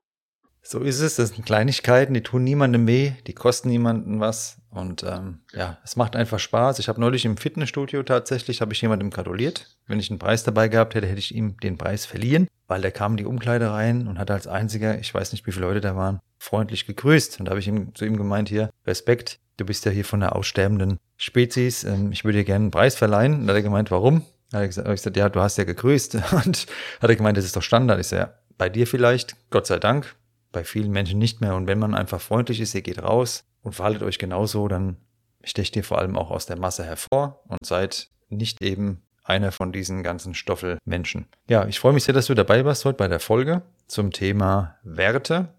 So 0.63 0.81
ist 0.81 1.01
es. 1.01 1.17
Das 1.17 1.31
sind 1.31 1.45
Kleinigkeiten, 1.45 2.15
die 2.15 2.23
tun 2.23 2.45
niemandem 2.45 2.87
weh, 2.87 3.13
die 3.27 3.35
kosten 3.35 3.69
niemandem 3.69 4.21
was. 4.21 4.59
Und 4.71 5.03
ähm, 5.03 5.41
ja, 5.53 5.79
es 5.85 5.97
macht 5.97 6.17
einfach 6.17 6.39
Spaß. 6.39 6.79
Ich 6.79 6.89
habe 6.89 7.01
neulich 7.01 7.25
im 7.25 7.37
Fitnessstudio 7.37 8.03
tatsächlich, 8.05 8.61
habe 8.61 8.73
ich 8.73 8.81
jemandem 8.81 9.11
gratuliert. 9.11 9.77
Wenn 9.87 10.01
ich 10.01 10.09
einen 10.09 10.19
Preis 10.19 10.45
dabei 10.45 10.69
gehabt 10.69 10.95
hätte, 10.95 11.07
hätte 11.07 11.19
ich 11.19 11.35
ihm 11.35 11.59
den 11.59 11.77
Preis 11.77 12.07
verliehen, 12.07 12.49
weil 12.69 12.81
der 12.81 12.93
kam 12.93 13.13
in 13.13 13.17
die 13.19 13.27
Umkleide 13.27 13.71
rein 13.71 14.07
und 14.09 14.19
hat 14.19 14.31
als 14.31 14.47
einziger, 14.47 14.99
ich 14.99 15.13
weiß 15.13 15.33
nicht, 15.33 15.47
wie 15.47 15.53
viele 15.53 15.67
Leute 15.67 15.83
da 15.83 15.95
waren, 15.95 16.21
freundlich 16.39 16.87
gegrüßt. 16.87 17.39
Und 17.39 17.47
da 17.47 17.51
habe 17.51 17.61
ich 17.61 17.69
ihm, 17.69 17.95
zu 17.95 18.07
ihm 18.07 18.17
gemeint, 18.17 18.49
hier, 18.49 18.71
Respekt, 18.87 19.41
du 19.59 19.67
bist 19.67 19.85
ja 19.85 19.91
hier 19.91 20.05
von 20.05 20.21
der 20.21 20.35
aussterbenden 20.35 20.99
Spezies. 21.17 21.85
Ähm, 21.85 22.13
ich 22.13 22.25
würde 22.25 22.39
dir 22.39 22.45
gerne 22.45 22.65
einen 22.65 22.71
Preis 22.71 22.95
verleihen. 22.95 23.35
Und 23.35 23.47
da 23.47 23.53
hat 23.53 23.59
er 23.59 23.63
gemeint, 23.63 23.91
warum? 23.91 24.25
Da 24.51 24.59
habe 24.59 24.69
ich 24.69 24.75
gesagt, 24.75 25.17
ja, 25.17 25.29
du 25.29 25.41
hast 25.41 25.59
ja 25.59 25.65
gegrüßt. 25.65 26.15
Und 26.45 26.67
hat 27.01 27.11
er 27.11 27.17
gemeint, 27.17 27.37
das 27.37 27.45
ist 27.45 27.57
doch 27.57 27.63
Standard. 27.63 28.01
Ich 28.01 28.07
sage, 28.07 28.23
ja, 28.23 28.35
bei 28.57 28.69
dir 28.69 28.87
vielleicht, 28.87 29.37
Gott 29.51 29.67
sei 29.67 29.79
Dank, 29.79 30.15
bei 30.53 30.65
vielen 30.65 30.93
Menschen 30.93 31.19
nicht 31.19 31.41
mehr. 31.41 31.57
Und 31.57 31.67
wenn 31.67 31.79
man 31.79 31.95
einfach 31.95 32.21
freundlich 32.21 32.61
ist, 32.61 32.75
ihr 32.75 32.83
geht 32.83 33.03
raus 33.03 33.45
und 33.63 33.75
verhaltet 33.75 34.03
euch 34.03 34.19
genauso, 34.19 34.69
dann 34.69 34.97
stecht 35.43 35.75
ihr 35.77 35.85
vor 35.85 35.99
allem 35.99 36.17
auch 36.17 36.31
aus 36.31 36.47
der 36.47 36.59
Masse 36.59 36.85
hervor 36.85 37.43
und 37.49 37.65
seid 37.65 38.09
nicht 38.29 38.63
eben 38.63 39.03
einer 39.25 39.53
von 39.53 39.73
diesen 39.73 40.03
ganzen 40.03 40.35
Stoffelmenschen. 40.35 41.27
Ja, 41.49 41.67
ich 41.67 41.79
freue 41.79 41.93
mich 41.93 42.05
sehr, 42.05 42.15
dass 42.15 42.27
du 42.27 42.35
dabei 42.35 42.65
warst 42.65 42.85
heute 42.85 42.99
bei 42.99 43.09
der 43.09 43.21
Folge 43.21 43.63
zum 43.87 44.11
Thema 44.11 44.77
Werte. 44.83 45.55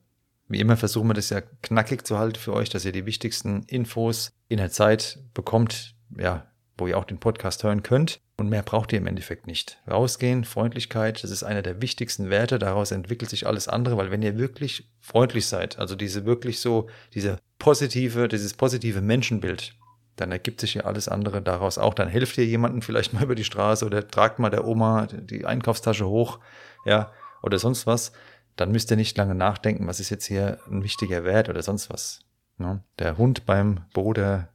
Wie 0.47 0.59
immer 0.59 0.77
versuchen 0.77 1.07
wir 1.07 1.13
das 1.13 1.29
ja 1.29 1.41
knackig 1.41 2.05
zu 2.05 2.19
halten 2.19 2.39
für 2.39 2.53
euch, 2.53 2.69
dass 2.69 2.85
ihr 2.85 2.91
die 2.91 3.05
wichtigsten 3.05 3.63
Infos 3.63 4.31
in 4.49 4.57
der 4.57 4.69
Zeit 4.69 5.19
bekommt, 5.33 5.95
ja, 6.17 6.45
wo 6.77 6.87
ihr 6.87 6.97
auch 6.97 7.05
den 7.05 7.19
Podcast 7.19 7.63
hören 7.63 7.83
könnt. 7.83 8.19
Und 8.37 8.49
mehr 8.49 8.63
braucht 8.63 8.91
ihr 8.91 8.97
im 8.97 9.07
Endeffekt 9.07 9.45
nicht. 9.45 9.79
Rausgehen, 9.89 10.43
Freundlichkeit, 10.43 11.23
das 11.23 11.31
ist 11.31 11.43
einer 11.43 11.61
der 11.61 11.81
wichtigsten 11.81 12.29
Werte. 12.29 12.57
Daraus 12.57 12.91
entwickelt 12.91 13.29
sich 13.29 13.45
alles 13.45 13.67
andere, 13.67 13.97
weil 13.97 14.09
wenn 14.09 14.23
ihr 14.23 14.37
wirklich 14.37 14.89
freundlich 14.99 15.45
seid, 15.45 15.77
also 15.77 15.95
diese 15.95 16.25
wirklich 16.25 16.59
so, 16.59 16.89
diese 17.13 17.37
positive, 17.59 18.27
dieses 18.27 18.53
positive 18.53 19.01
Menschenbild, 19.01 19.75
dann 20.15 20.31
ergibt 20.31 20.61
sich 20.61 20.75
ja 20.75 20.83
alles 20.83 21.07
andere 21.07 21.41
daraus 21.41 21.77
auch. 21.77 21.93
Dann 21.93 22.07
helft 22.07 22.37
ihr 22.37 22.45
jemanden 22.45 22.81
vielleicht 22.81 23.13
mal 23.13 23.23
über 23.23 23.35
die 23.35 23.43
Straße 23.43 23.85
oder 23.85 24.07
tragt 24.07 24.39
mal 24.39 24.49
der 24.49 24.65
Oma 24.65 25.07
die 25.07 25.45
Einkaufstasche 25.45 26.07
hoch, 26.07 26.39
ja, 26.85 27.11
oder 27.41 27.59
sonst 27.59 27.87
was. 27.87 28.13
Dann 28.55 28.71
müsst 28.71 28.91
ihr 28.91 28.97
nicht 28.97 29.17
lange 29.17 29.35
nachdenken, 29.35 29.87
was 29.87 29.99
ist 29.99 30.09
jetzt 30.09 30.25
hier 30.25 30.59
ein 30.67 30.83
wichtiger 30.83 31.23
Wert 31.23 31.49
oder 31.49 31.63
sonst 31.63 31.89
was. 31.89 32.19
Ne? 32.57 32.83
Der 32.99 33.17
Hund 33.17 33.45
beim 33.45 33.81
Bruder 33.93 34.49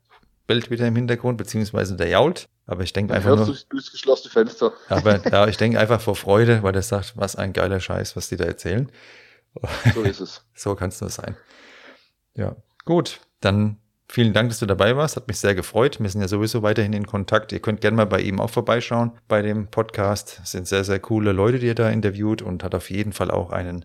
bellt 0.48 0.70
wieder 0.70 0.88
im 0.88 0.96
Hintergrund, 0.96 1.38
beziehungsweise 1.38 1.94
der 1.94 2.08
jault. 2.08 2.48
Aber 2.66 2.82
ich 2.82 2.92
denke 2.92 3.14
einfach 3.14 3.36
nur. 3.36 3.46
Durch, 3.46 3.68
durchs 3.68 3.92
geschlossene 3.92 4.32
Fenster. 4.32 4.72
Aber 4.88 5.24
ja, 5.30 5.46
ich 5.46 5.56
denke 5.56 5.78
einfach 5.78 6.00
vor 6.00 6.16
Freude, 6.16 6.64
weil 6.64 6.74
er 6.74 6.82
sagt, 6.82 7.16
was 7.16 7.36
ein 7.36 7.52
geiler 7.52 7.78
Scheiß, 7.78 8.16
was 8.16 8.28
die 8.28 8.36
da 8.36 8.44
erzählen. 8.44 8.90
So 9.94 10.02
ist 10.02 10.20
es. 10.20 10.42
so 10.54 10.74
kann 10.74 10.88
es 10.88 11.00
nur 11.00 11.10
sein. 11.10 11.36
Ja, 12.34 12.56
gut. 12.84 13.20
Dann 13.40 13.78
Vielen 14.10 14.32
Dank, 14.32 14.48
dass 14.48 14.58
du 14.58 14.64
dabei 14.64 14.96
warst. 14.96 15.16
Hat 15.16 15.28
mich 15.28 15.38
sehr 15.38 15.54
gefreut. 15.54 16.00
Wir 16.00 16.08
sind 16.08 16.22
ja 16.22 16.28
sowieso 16.28 16.62
weiterhin 16.62 16.94
in 16.94 17.06
Kontakt. 17.06 17.52
Ihr 17.52 17.60
könnt 17.60 17.82
gerne 17.82 17.94
mal 17.94 18.06
bei 18.06 18.20
ihm 18.20 18.40
auch 18.40 18.48
vorbeischauen 18.48 19.12
bei 19.28 19.42
dem 19.42 19.66
Podcast. 19.66 20.40
Es 20.42 20.52
sind 20.52 20.66
sehr, 20.66 20.82
sehr 20.82 20.98
coole 20.98 21.32
Leute, 21.32 21.58
die 21.58 21.68
er 21.68 21.74
da 21.74 21.90
interviewt 21.90 22.40
und 22.40 22.64
hat 22.64 22.74
auf 22.74 22.88
jeden 22.88 23.12
Fall 23.12 23.30
auch 23.30 23.50
einen 23.50 23.84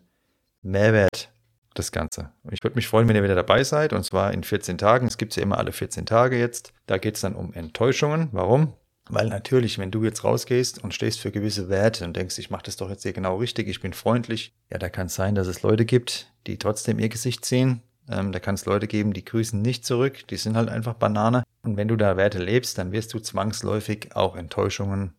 Mehrwert, 0.61 1.32
das 1.73 1.91
Ganze. 1.91 2.31
Ich 2.51 2.63
würde 2.63 2.75
mich 2.75 2.87
freuen, 2.87 3.07
wenn 3.07 3.15
ihr 3.15 3.23
wieder 3.23 3.35
dabei 3.35 3.63
seid 3.63 3.93
und 3.93 4.03
zwar 4.03 4.33
in 4.33 4.43
14 4.43 4.77
Tagen. 4.77 5.07
Es 5.07 5.17
gibt 5.17 5.35
ja 5.35 5.43
immer 5.43 5.57
alle 5.57 5.71
14 5.71 6.05
Tage 6.05 6.37
jetzt. 6.37 6.73
Da 6.87 6.97
geht 6.97 7.15
es 7.15 7.21
dann 7.21 7.35
um 7.35 7.53
Enttäuschungen. 7.53 8.29
Warum? 8.31 8.73
Weil 9.09 9.27
natürlich, 9.27 9.79
wenn 9.79 9.91
du 9.91 10.03
jetzt 10.03 10.23
rausgehst 10.23 10.83
und 10.83 10.93
stehst 10.93 11.19
für 11.19 11.31
gewisse 11.31 11.67
Werte 11.67 12.05
und 12.05 12.15
denkst, 12.15 12.37
ich 12.37 12.49
mache 12.49 12.63
das 12.63 12.77
doch 12.77 12.89
jetzt 12.89 13.03
hier 13.03 13.11
genau 13.11 13.37
richtig, 13.37 13.67
ich 13.67 13.81
bin 13.81 13.93
freundlich, 13.93 14.53
ja, 14.71 14.77
da 14.77 14.89
kann 14.89 15.07
es 15.07 15.15
sein, 15.15 15.35
dass 15.35 15.47
es 15.47 15.61
Leute 15.61 15.83
gibt, 15.83 16.31
die 16.47 16.57
trotzdem 16.57 16.99
ihr 16.99 17.09
Gesicht 17.09 17.43
ziehen, 17.43 17.81
ähm, 18.09 18.31
da 18.31 18.39
kann 18.39 18.55
es 18.55 18.65
Leute 18.65 18.87
geben, 18.87 19.13
die 19.13 19.25
grüßen 19.25 19.61
nicht 19.61 19.85
zurück, 19.85 20.25
die 20.27 20.37
sind 20.37 20.55
halt 20.55 20.69
einfach 20.69 20.93
Banane. 20.93 21.43
Und 21.63 21.75
wenn 21.75 21.89
du 21.89 21.97
da 21.97 22.15
Werte 22.15 22.39
lebst, 22.39 22.77
dann 22.77 22.91
wirst 22.91 23.13
du 23.13 23.19
zwangsläufig 23.19 24.15
auch 24.15 24.35
Enttäuschungen 24.35 25.13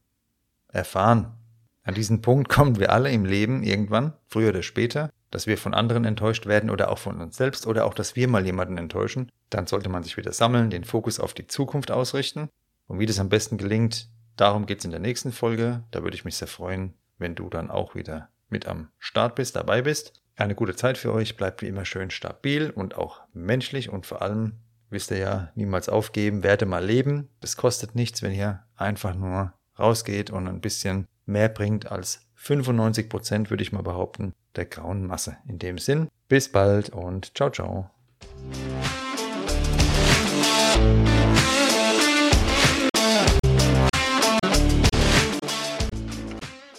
erfahren. 0.68 1.34
An 1.82 1.94
diesen 1.94 2.22
Punkt 2.22 2.48
kommen 2.48 2.78
wir 2.78 2.90
alle 2.90 3.10
im 3.10 3.26
Leben 3.26 3.62
irgendwann, 3.62 4.14
früher 4.28 4.50
oder 4.50 4.62
später, 4.62 5.10
dass 5.34 5.48
wir 5.48 5.58
von 5.58 5.74
anderen 5.74 6.04
enttäuscht 6.04 6.46
werden 6.46 6.70
oder 6.70 6.92
auch 6.92 6.98
von 6.98 7.20
uns 7.20 7.36
selbst 7.36 7.66
oder 7.66 7.86
auch, 7.86 7.94
dass 7.94 8.14
wir 8.14 8.28
mal 8.28 8.46
jemanden 8.46 8.78
enttäuschen. 8.78 9.32
Dann 9.50 9.66
sollte 9.66 9.88
man 9.88 10.04
sich 10.04 10.16
wieder 10.16 10.32
sammeln, 10.32 10.70
den 10.70 10.84
Fokus 10.84 11.18
auf 11.18 11.34
die 11.34 11.48
Zukunft 11.48 11.90
ausrichten. 11.90 12.50
Und 12.86 13.00
wie 13.00 13.06
das 13.06 13.18
am 13.18 13.30
besten 13.30 13.58
gelingt, 13.58 14.08
darum 14.36 14.64
geht 14.64 14.78
es 14.78 14.84
in 14.84 14.92
der 14.92 15.00
nächsten 15.00 15.32
Folge. 15.32 15.82
Da 15.90 16.04
würde 16.04 16.14
ich 16.14 16.24
mich 16.24 16.36
sehr 16.36 16.46
freuen, 16.46 16.94
wenn 17.18 17.34
du 17.34 17.50
dann 17.50 17.68
auch 17.68 17.96
wieder 17.96 18.28
mit 18.48 18.68
am 18.68 18.90
Start 19.00 19.34
bist, 19.34 19.56
dabei 19.56 19.82
bist. 19.82 20.12
Eine 20.36 20.54
gute 20.54 20.76
Zeit 20.76 20.98
für 20.98 21.12
euch, 21.12 21.36
bleibt 21.36 21.62
wie 21.62 21.68
immer 21.68 21.84
schön 21.84 22.12
stabil 22.12 22.70
und 22.70 22.96
auch 22.96 23.22
menschlich 23.32 23.88
und 23.90 24.06
vor 24.06 24.22
allem 24.22 24.60
wisst 24.90 25.10
ihr 25.10 25.18
ja, 25.18 25.48
niemals 25.56 25.88
aufgeben, 25.88 26.44
werde 26.44 26.64
mal 26.64 26.84
leben. 26.84 27.28
Das 27.40 27.56
kostet 27.56 27.96
nichts, 27.96 28.22
wenn 28.22 28.32
ihr 28.32 28.62
einfach 28.76 29.16
nur 29.16 29.52
rausgeht 29.80 30.30
und 30.30 30.46
ein 30.46 30.60
bisschen 30.60 31.08
mehr 31.26 31.48
bringt 31.48 31.90
als 31.90 32.23
95 32.36 33.08
Prozent, 33.08 33.50
würde 33.50 33.62
ich 33.62 33.72
mal 33.72 33.82
behaupten, 33.82 34.34
der 34.56 34.66
grauen 34.66 35.06
Masse. 35.06 35.36
In 35.48 35.58
dem 35.58 35.78
Sinn, 35.78 36.08
bis 36.28 36.50
bald 36.50 36.90
und 36.90 37.36
ciao, 37.36 37.50
ciao. 37.50 37.90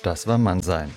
Das 0.04 0.28
war 0.28 0.38
Mannsein. 0.38 0.92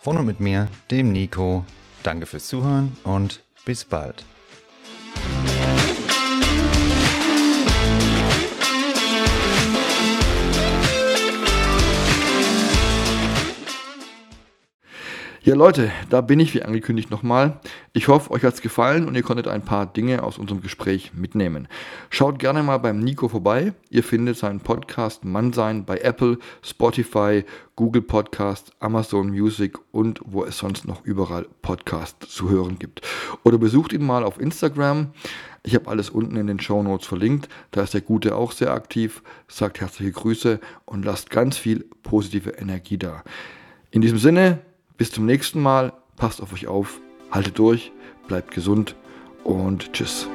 Von 0.00 0.16
und 0.16 0.26
mit 0.26 0.40
mir, 0.40 0.68
dem 0.90 1.12
Nico, 1.12 1.64
Danke 2.02 2.26
fürs 2.26 2.48
Zuhören 2.48 2.96
und 3.04 3.44
bis 3.64 3.84
bald. 3.84 4.24
Ja 15.44 15.56
Leute, 15.56 15.90
da 16.08 16.20
bin 16.20 16.38
ich 16.38 16.54
wie 16.54 16.62
angekündigt 16.62 17.10
nochmal. 17.10 17.58
Ich 17.92 18.06
hoffe, 18.06 18.30
euch 18.30 18.44
hat 18.44 18.54
es 18.54 18.62
gefallen 18.62 19.08
und 19.08 19.16
ihr 19.16 19.24
konntet 19.24 19.48
ein 19.48 19.64
paar 19.64 19.86
Dinge 19.86 20.22
aus 20.22 20.38
unserem 20.38 20.60
Gespräch 20.60 21.14
mitnehmen. 21.14 21.66
Schaut 22.10 22.38
gerne 22.38 22.62
mal 22.62 22.78
beim 22.78 23.00
Nico 23.00 23.26
vorbei. 23.26 23.72
Ihr 23.90 24.04
findet 24.04 24.36
seinen 24.36 24.60
Podcast 24.60 25.24
Mannsein 25.24 25.84
bei 25.84 25.98
Apple, 25.98 26.38
Spotify, 26.62 27.44
Google 27.74 28.02
Podcast, 28.02 28.70
Amazon 28.78 29.30
Music 29.30 29.80
und 29.90 30.20
wo 30.24 30.44
es 30.44 30.58
sonst 30.58 30.86
noch 30.86 31.04
überall 31.04 31.48
Podcasts 31.60 32.32
zu 32.32 32.48
hören 32.48 32.78
gibt. 32.78 33.02
Oder 33.42 33.58
besucht 33.58 33.92
ihn 33.92 34.06
mal 34.06 34.22
auf 34.22 34.38
Instagram. 34.38 35.08
Ich 35.64 35.74
habe 35.74 35.90
alles 35.90 36.08
unten 36.08 36.36
in 36.36 36.46
den 36.46 36.60
Show 36.60 36.84
Notes 36.84 37.08
verlinkt. 37.08 37.48
Da 37.72 37.82
ist 37.82 37.94
der 37.94 38.00
Gute 38.00 38.36
auch 38.36 38.52
sehr 38.52 38.72
aktiv. 38.72 39.24
Sagt 39.48 39.80
herzliche 39.80 40.12
Grüße 40.12 40.60
und 40.84 41.04
lasst 41.04 41.30
ganz 41.30 41.56
viel 41.56 41.84
positive 42.04 42.50
Energie 42.50 42.96
da. 42.96 43.24
In 43.90 44.02
diesem 44.02 44.18
Sinne, 44.18 44.60
bis 44.96 45.10
zum 45.10 45.26
nächsten 45.26 45.60
Mal. 45.60 45.92
Passt 46.16 46.42
auf 46.42 46.52
euch 46.52 46.66
auf. 46.66 47.00
Haltet 47.30 47.58
durch. 47.58 47.92
Bleibt 48.28 48.52
gesund. 48.52 48.96
Und 49.44 49.92
tschüss. 49.92 50.28